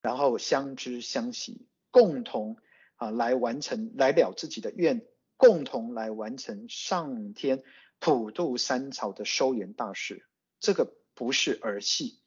[0.00, 2.56] 然后相知相惜，共同
[2.96, 5.06] 啊来完成来了自己的愿，
[5.36, 7.62] 共同来完成上天
[7.98, 10.26] 普渡三朝的收圆大事，
[10.58, 10.96] 这个。
[11.16, 12.18] 不是儿戏，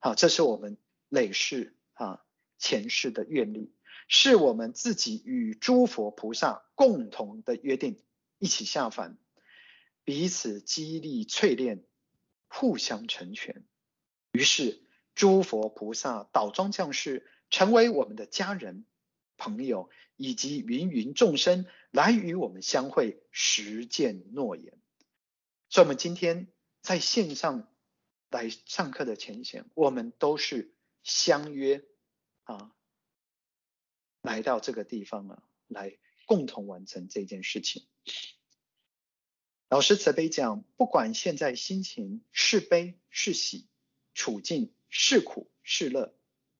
[0.00, 0.76] 好，这是我们
[1.08, 2.24] 累世啊
[2.58, 3.72] 前世的愿力，
[4.08, 8.02] 是我们自己与诸佛菩萨共同的约定，
[8.40, 9.16] 一起下凡，
[10.02, 11.84] 彼此激励淬炼，
[12.52, 13.64] 互相成全。
[14.32, 14.82] 于是
[15.14, 18.84] 诸佛菩萨倒庄降世，成为我们的家人、
[19.36, 24.78] 朋友，以及芸芸众生来与我们相会，实践诺言。
[25.68, 27.68] 所以，我们今天在线上。
[28.32, 31.84] 来上课的前贤，我们都是相约
[32.44, 32.74] 啊，
[34.22, 37.86] 来到这个地方啊，来共同完成这件事情。
[39.72, 43.68] 老师慈悲讲，不管现在心情是悲是喜，
[44.12, 46.14] 处境是苦是乐，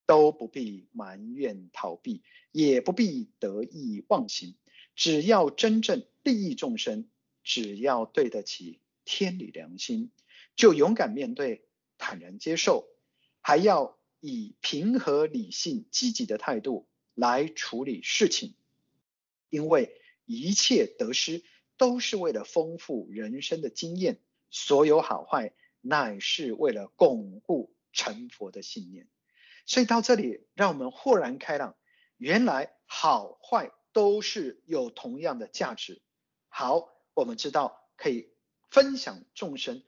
[0.07, 4.55] 都不必埋怨逃避，也不必得意忘形，
[4.95, 7.07] 只要真正利益众生，
[7.43, 10.09] 只要对得起天理良心。
[10.55, 11.67] 就勇敢面对，
[11.99, 12.87] 坦然接受，
[13.41, 18.55] 还要以平和理性、积极的态度来处理事情，
[19.51, 21.43] 因为一切得失
[21.77, 24.19] 都是为了丰富人生的经验，
[24.49, 29.07] 所有好坏乃是为了巩固成佛的信念。
[29.65, 31.75] 所以到这里，让我们豁然开朗，
[32.17, 36.01] 原来好坏都是有同样的价值。
[36.49, 38.33] 好，我们知道可以
[38.69, 39.83] 分享众生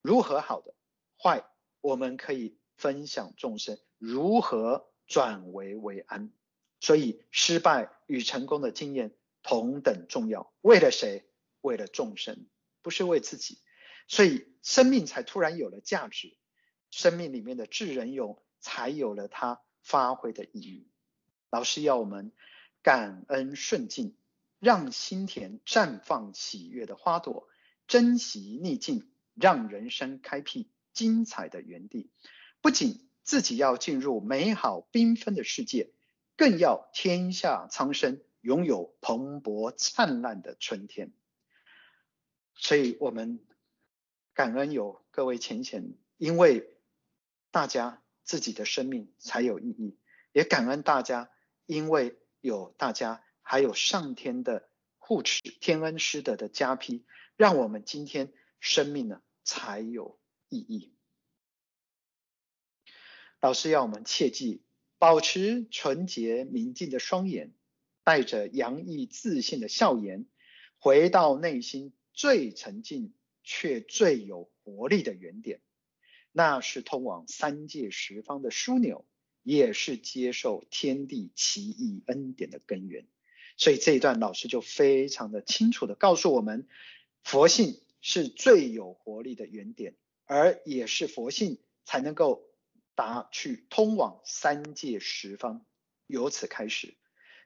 [0.00, 0.74] 如何好的，
[1.22, 1.44] 坏
[1.80, 6.32] 我们可以分享众生如何转危为安。
[6.80, 10.52] 所以失败与成功的经验同等重要。
[10.60, 11.24] 为了谁？
[11.60, 12.46] 为了众生，
[12.82, 13.58] 不是为自己。
[14.08, 16.36] 所以生命才突然有了价值，
[16.90, 20.88] 生命里面的智人勇才有了它发挥的意义。
[21.50, 22.32] 老师要我们
[22.82, 24.16] 感恩顺境，
[24.58, 27.48] 让心田绽放喜悦的花朵，
[27.86, 32.10] 珍惜逆境，让人生开辟精彩的园地。
[32.60, 35.92] 不仅自己要进入美好缤纷的世界，
[36.36, 41.12] 更要天下苍生拥有蓬勃灿烂的春天。
[42.54, 43.44] 所以，我们。
[44.32, 46.78] 感恩有各位前贤，因为
[47.50, 49.98] 大家自己的生命才有意义；
[50.32, 51.30] 也感恩大家，
[51.66, 57.04] 因为有大家，还有上天的护持、天恩师德的加被，
[57.36, 60.18] 让我们今天生命呢才有
[60.48, 60.94] 意义。
[63.40, 64.62] 老师要我们切记，
[64.96, 67.52] 保持纯洁明净的双眼，
[68.10, 70.26] 带着洋溢自信的笑颜，
[70.78, 73.14] 回到内心最沉静。
[73.42, 75.60] 却最有活力的原点，
[76.30, 79.06] 那是通往三界十方的枢纽，
[79.42, 83.06] 也是接受天地奇异恩典的根源。
[83.56, 86.68] 所以这一段老师就非常的清楚的告诉我们，
[87.24, 89.96] 佛性是最有活力的原点，
[90.26, 92.44] 而也是佛性才能够
[92.94, 95.66] 达去通往三界十方。
[96.06, 96.94] 由此开始，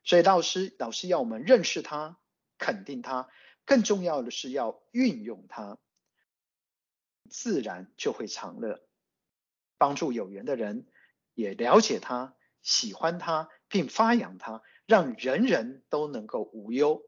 [0.05, 2.19] 所以老师老师要我们认识它，
[2.59, 3.29] 肯定它，
[3.65, 5.79] 更重要的是要运用它。
[7.31, 8.87] 自然就会长乐，
[9.79, 10.87] 帮助有缘的人
[11.33, 17.03] 也了解他、喜欢他，并发扬他，让人人都能够无忧。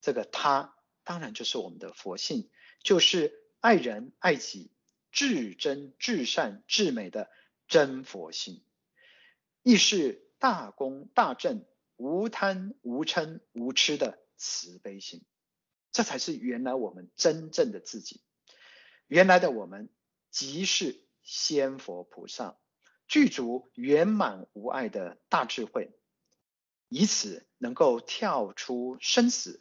[0.00, 2.50] 这个他当然就是我们的佛性，
[2.82, 4.72] 就是爱人爱己、
[5.12, 7.30] 至真至善至美的
[7.68, 8.64] 真佛性，
[9.62, 11.66] 亦是大功大正、
[11.96, 15.22] 无贪无嗔无痴的慈悲心。
[15.92, 18.20] 这才是原来我们真正的自己。
[19.06, 19.90] 原来的我们
[20.30, 22.58] 即是仙佛菩萨，
[23.06, 25.92] 具足圆满无碍的大智慧，
[26.88, 29.60] 以此能够跳出生死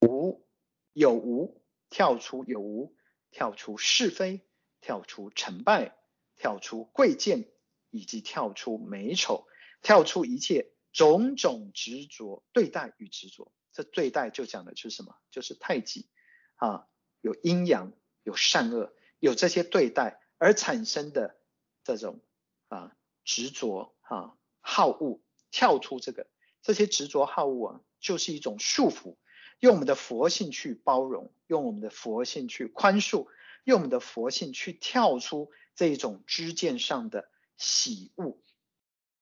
[0.00, 0.44] 无
[0.92, 2.96] 有无，跳出有无，
[3.30, 4.40] 跳出是非，
[4.80, 5.96] 跳出成败，
[6.36, 7.48] 跳出贵贱，
[7.90, 9.46] 以及跳出美丑，
[9.82, 13.52] 跳出一切种种执着对待与执着。
[13.72, 15.14] 这对待就讲的是什么？
[15.30, 16.08] 就是太极
[16.56, 16.86] 啊，
[17.20, 17.92] 有阴阳。
[18.26, 21.36] 有善恶，有这些对待而产生的
[21.82, 22.22] 这种
[22.68, 25.20] 啊执着啊好恶，
[25.50, 26.26] 跳出这个
[26.62, 29.18] 这些执着好恶啊，就是一种束缚。
[29.60, 33.26] 用我们的佛性去包容，用我们的佛性去宽恕，
[33.64, 37.28] 用我们的佛性去跳出这一种知见上的
[37.58, 38.38] 喜恶，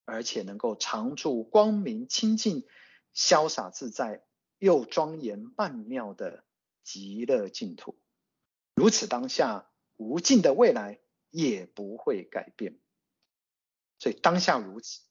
[0.05, 2.67] 而且能够常住光明清净、
[3.15, 4.25] 潇洒自在
[4.59, 6.45] 又庄严曼妙的
[6.83, 7.99] 极乐净土。
[8.75, 11.01] 如此当下无尽的未来
[11.31, 12.79] 也不会改变，
[13.99, 15.03] 所以当下如此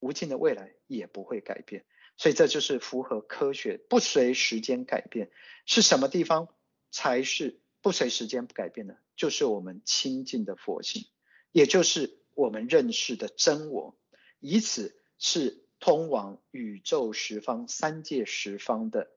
[0.00, 1.84] 无尽的未来也不会改变，
[2.16, 5.30] 所以这就是符合科学，不随时间改变。
[5.66, 6.48] 是什么地方
[6.90, 8.96] 才是不随时间改变呢？
[9.16, 11.06] 就是我们清净的佛性，
[11.52, 13.96] 也就是我们认识的真我，
[14.44, 19.10] 以此是通往宇宙十方、三界十方的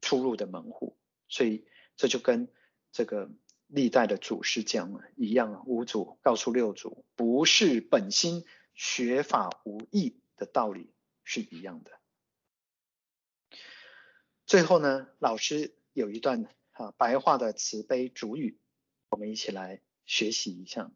[0.00, 0.96] 出入的门户。
[1.28, 1.66] 所以
[1.96, 2.48] 这就跟。
[2.92, 3.30] 这个
[3.68, 10.92] 历代的祖师讲了一样，五祖告诉六祖，不是本心，学法无益的道理
[11.22, 11.92] 是一样的。
[14.44, 18.58] 最后呢，老师有一段啊白话的慈悲主语，
[19.08, 20.90] 我们一起来学习一下。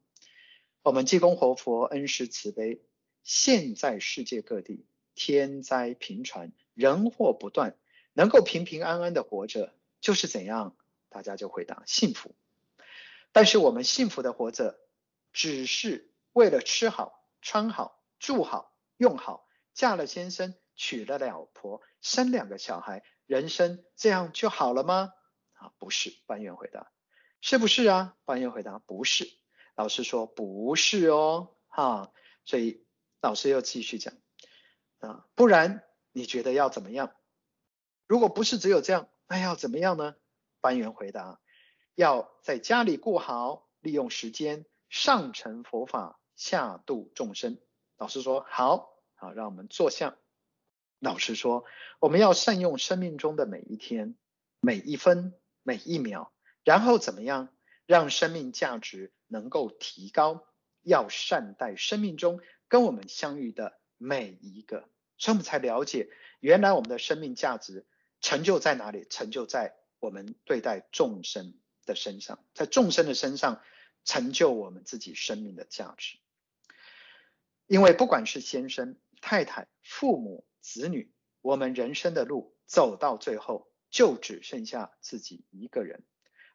[0.82, 2.82] 我们济公活佛恩师慈悲，
[3.24, 7.76] 现在世界各地天灾频传，人祸不断，
[8.12, 10.76] 能够平平安安的活着，就是怎样？
[11.08, 12.34] 大家就回答幸福，
[13.32, 14.78] 但是我们幸福的活着，
[15.32, 25.12] 只是为了吃好、穿好、住好、用好，嫁了先生，娶了老婆，生两个小孩，人生这样就好了吗？
[25.52, 26.12] 啊，不是。
[26.26, 26.90] 班员回答，
[27.40, 28.16] 是不是啊？
[28.24, 29.32] 班员回答，不是。
[29.76, 32.12] 老师说不是哦，哈，
[32.44, 32.83] 所以
[33.24, 34.12] 老师又继续讲
[34.98, 35.82] 啊，不然
[36.12, 37.16] 你觉得要怎么样？
[38.06, 40.14] 如果不是只有这样，那要怎么样呢？
[40.60, 41.40] 班员回答：
[41.94, 47.58] 要在家里过好，利用时间上承佛法，下度众生。
[47.96, 50.18] 老师说好，好，让我们坐下。
[50.98, 51.64] 老师说，
[52.00, 54.16] 我们要善用生命中的每一天、
[54.60, 55.32] 每一分、
[55.62, 56.30] 每一秒，
[56.62, 57.48] 然后怎么样
[57.86, 60.46] 让生命价值能够提高？
[60.82, 62.42] 要善待生命中
[62.74, 66.08] 跟我们相遇的每一个，所以我们才了解，
[66.40, 67.86] 原来我们的生命价值
[68.20, 69.06] 成就在哪里？
[69.08, 71.54] 成就在我们对待众生
[71.86, 73.62] 的身上，在众生的身上
[74.04, 76.18] 成就我们自己生命的价值。
[77.68, 86.02] 因为不管是先生、太太、父母、子女，我们人生的路走到最后，就只剩下自己一个人，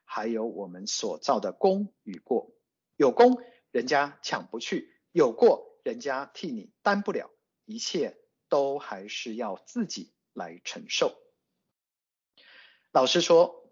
[0.04, 2.52] 还有我们所造的功与过。
[2.96, 7.30] 有功，人家抢不去；有过，人家替你担不了。
[7.64, 8.16] 一切
[8.48, 11.16] 都还是要自己来承受。
[12.92, 13.68] 老师说，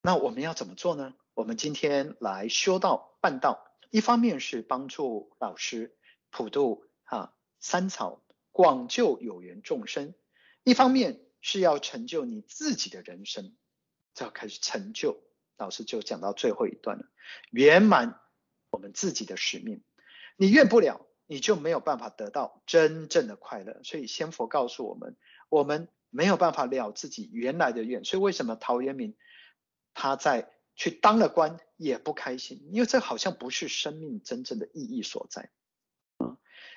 [0.00, 1.14] 那我们要怎么做呢？
[1.34, 5.96] 我们今天来修道办道，一方面是帮助老师。
[6.30, 10.14] 普度啊，三草，广救有缘众生。
[10.62, 13.56] 一方面是要成就你自己的人生，
[14.14, 15.22] 就要开始成就。
[15.56, 17.06] 老师就讲到最后一段了，
[17.50, 18.20] 圆满
[18.70, 19.82] 我们自己的使命。
[20.40, 23.82] 你愿不了，你就没有办法得到真正的快乐。
[23.84, 25.18] 所以仙佛告诉我们，
[25.50, 28.06] 我们没有办法了自己原来的愿。
[28.06, 29.18] 所以为什么陶渊明
[29.92, 32.70] 他在去当了官也不开心？
[32.72, 35.50] 因为这好像不是生命真正的意义所在。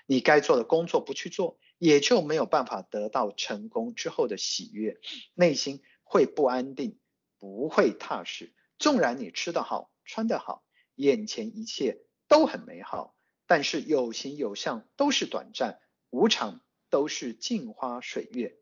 [0.05, 4.99] 你该做的工作不去做，也就没有办法得到成功之后的喜悦，
[5.35, 6.99] 内心会不安定，
[7.39, 8.53] 不会踏实。
[8.77, 10.65] 纵然你吃得好，穿得好，
[10.95, 13.15] 眼前一切都很美好，
[13.45, 15.79] 但是有形有相都是短暂
[16.09, 18.57] 无常，都是镜花水月。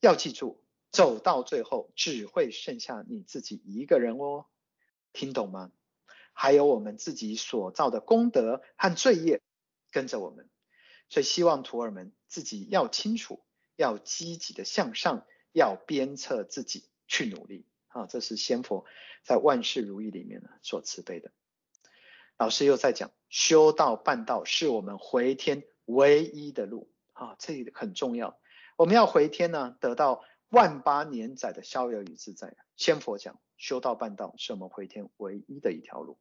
[0.00, 4.46] 要记住，走到最后只会剩下你自己一个人哦，
[5.12, 5.72] 听懂吗？
[6.32, 9.40] 还有我们自己所造的功德和罪业
[9.90, 10.48] 跟着我们。
[11.08, 13.42] 所以希望徒儿们自己要清楚，
[13.76, 18.06] 要积极的向上，要鞭策自己去努力啊！
[18.06, 18.84] 这是仙佛
[19.22, 21.32] 在万事如意里面呢所慈悲的。
[22.36, 28.38] 老师又在讲，修道办道是我们回天唯一的路啊，这个很重要。
[28.76, 32.54] 我们要回天呢，得到万八年载的逍遥与自在。
[32.76, 36.18] 仙佛讲，修道办道是我们回天唯一的一条路。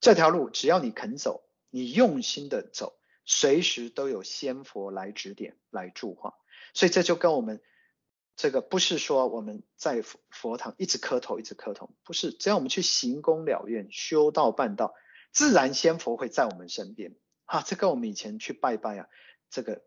[0.00, 2.98] 这条路只要你肯走，你用心的走。
[3.24, 6.34] 随时都有仙佛来指点、来助化，
[6.74, 7.62] 所以这就跟我们
[8.34, 12.32] 这个不是说我们在佛堂一直磕头、一直磕头，不是。
[12.32, 14.92] 只要我们去行功了愿、修道办道，
[15.32, 17.16] 自然仙佛会在我们身边。
[17.44, 19.08] 哈、啊，这跟我们以前去拜拜啊，
[19.50, 19.82] 这个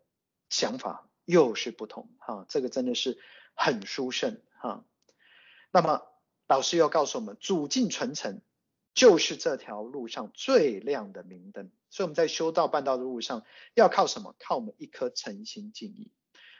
[0.48, 2.10] 想法又是不同。
[2.18, 3.18] 哈、啊，这个真的是
[3.54, 4.42] 很殊胜。
[4.58, 4.84] 哈、
[5.70, 6.02] 那么
[6.46, 8.42] 老师又告诉我们，煮净纯诚
[8.94, 11.70] 就是这条路上最亮的明灯。
[11.88, 13.44] 所以我们在修道办道的路上，
[13.74, 14.34] 要靠什么？
[14.38, 16.10] 靠我们一颗诚心敬意。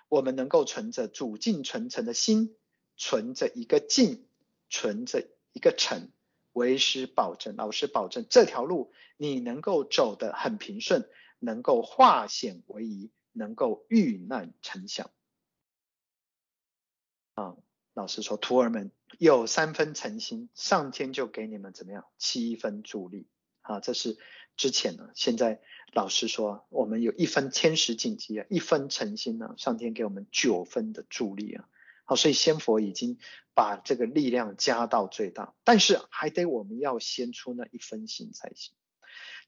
[0.09, 2.57] 我们能够存着煮净纯诚的心，
[2.97, 4.29] 存着一个净，
[4.71, 6.11] 存着一个诚，
[6.57, 11.07] 为师保证，老师保证这条路你能够走得很平顺，
[11.39, 15.11] 能够化险为夷，能够遇难成祥。
[17.35, 17.57] 啊，
[17.93, 22.07] 老师说，徒儿们有三分诚心，上天就给你们怎么样？
[22.17, 23.27] 七分助力。
[23.61, 24.17] 啊，这是。
[24.57, 25.61] 之前呢，现在
[25.93, 31.69] 老师说，我们有一分天时紧急啊，一分诚心呢，上天给我们九分的助力啊。
[32.07, 33.19] 好，所以仙佛已经
[33.53, 38.75] 把这个力量加到最大，但是还得我们要先出那一分心才行。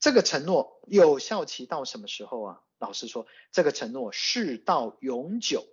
[0.00, 2.60] 这个承诺有效期到什么时候啊？
[2.78, 5.66] 老师说，这个承诺是到永久，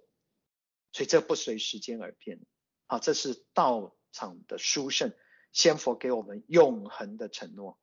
[0.91, 2.39] 所以这不随时间而变。
[2.87, 5.11] 好，这是道场的殊胜，
[5.51, 7.79] 仙佛给我们永恒的承诺。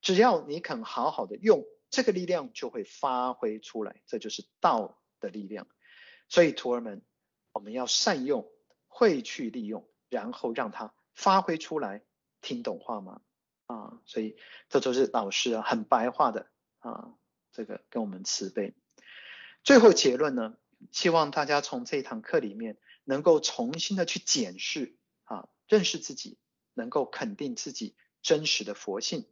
[0.00, 5.68] 只要你肯好好的用这个力量，就会发挥出来，这就是道的力量。
[6.28, 7.02] 所以徒儿们，
[7.52, 8.50] 我们要善用，
[8.88, 12.02] 会去利用，然后让它发挥出来。
[12.40, 13.20] 听懂话吗？
[13.66, 14.36] 啊，所以
[14.68, 16.50] 这就是老师，很白话的
[16.80, 17.14] 啊，
[17.52, 18.74] 这个跟我们慈悲。
[19.62, 20.56] 最后结论呢，
[20.90, 26.36] 希望大家从这一堂课里面能够重新的去检视啊，认识自己，
[26.74, 29.24] 能够肯定自己真实的佛性。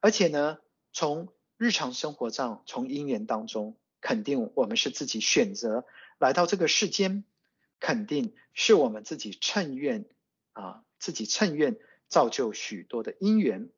[0.00, 0.58] 而且呢，
[0.94, 5.84] 从日常生活上，从因缘当中，肯定我们是自己选择
[6.18, 7.24] 来到这个世间，
[7.80, 10.06] 肯定是我们自己趁愿
[10.52, 11.78] 啊，自己趁愿
[12.08, 13.70] 造就许多的因缘。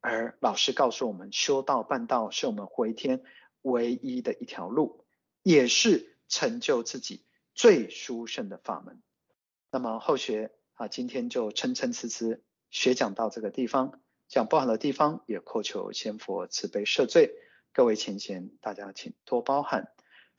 [0.00, 3.22] 而老师告诉我们，修道办道是我们回天
[3.62, 5.04] 唯一的一条路，
[5.42, 7.24] 也是成就自己
[7.54, 9.02] 最殊胜的法门。
[9.70, 12.40] 那么后学啊，今天就参参差差
[12.70, 14.00] 学讲到这个地方。
[14.26, 17.30] 讲不好的地方，也叩求仙佛慈悲赦罪，
[17.72, 19.93] 各位前贤，大家请多包涵。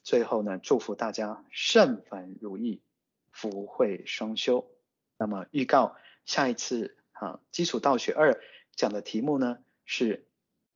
[0.06, 2.84] 最后呢，祝福大家圣凡如意，
[3.32, 4.72] 福慧双修。
[5.18, 5.95] 那么预告
[6.26, 8.40] 下一次啊，基础道学二
[8.76, 10.27] 讲的题目呢是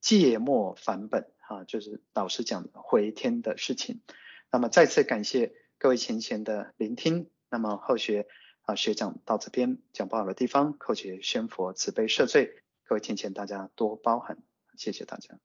[0.02, 4.02] 芥末返本啊，就是老师讲的回天的事情。
[4.52, 7.30] 那么再次感谢各位前贤的聆听。
[7.52, 8.28] 那么后学
[8.64, 12.64] 啊学长到这边讲不好的地方，叩谢宣佛慈悲赦罪。
[12.84, 14.40] 各位前贤，大家多包涵，
[14.76, 15.38] 谢谢大家。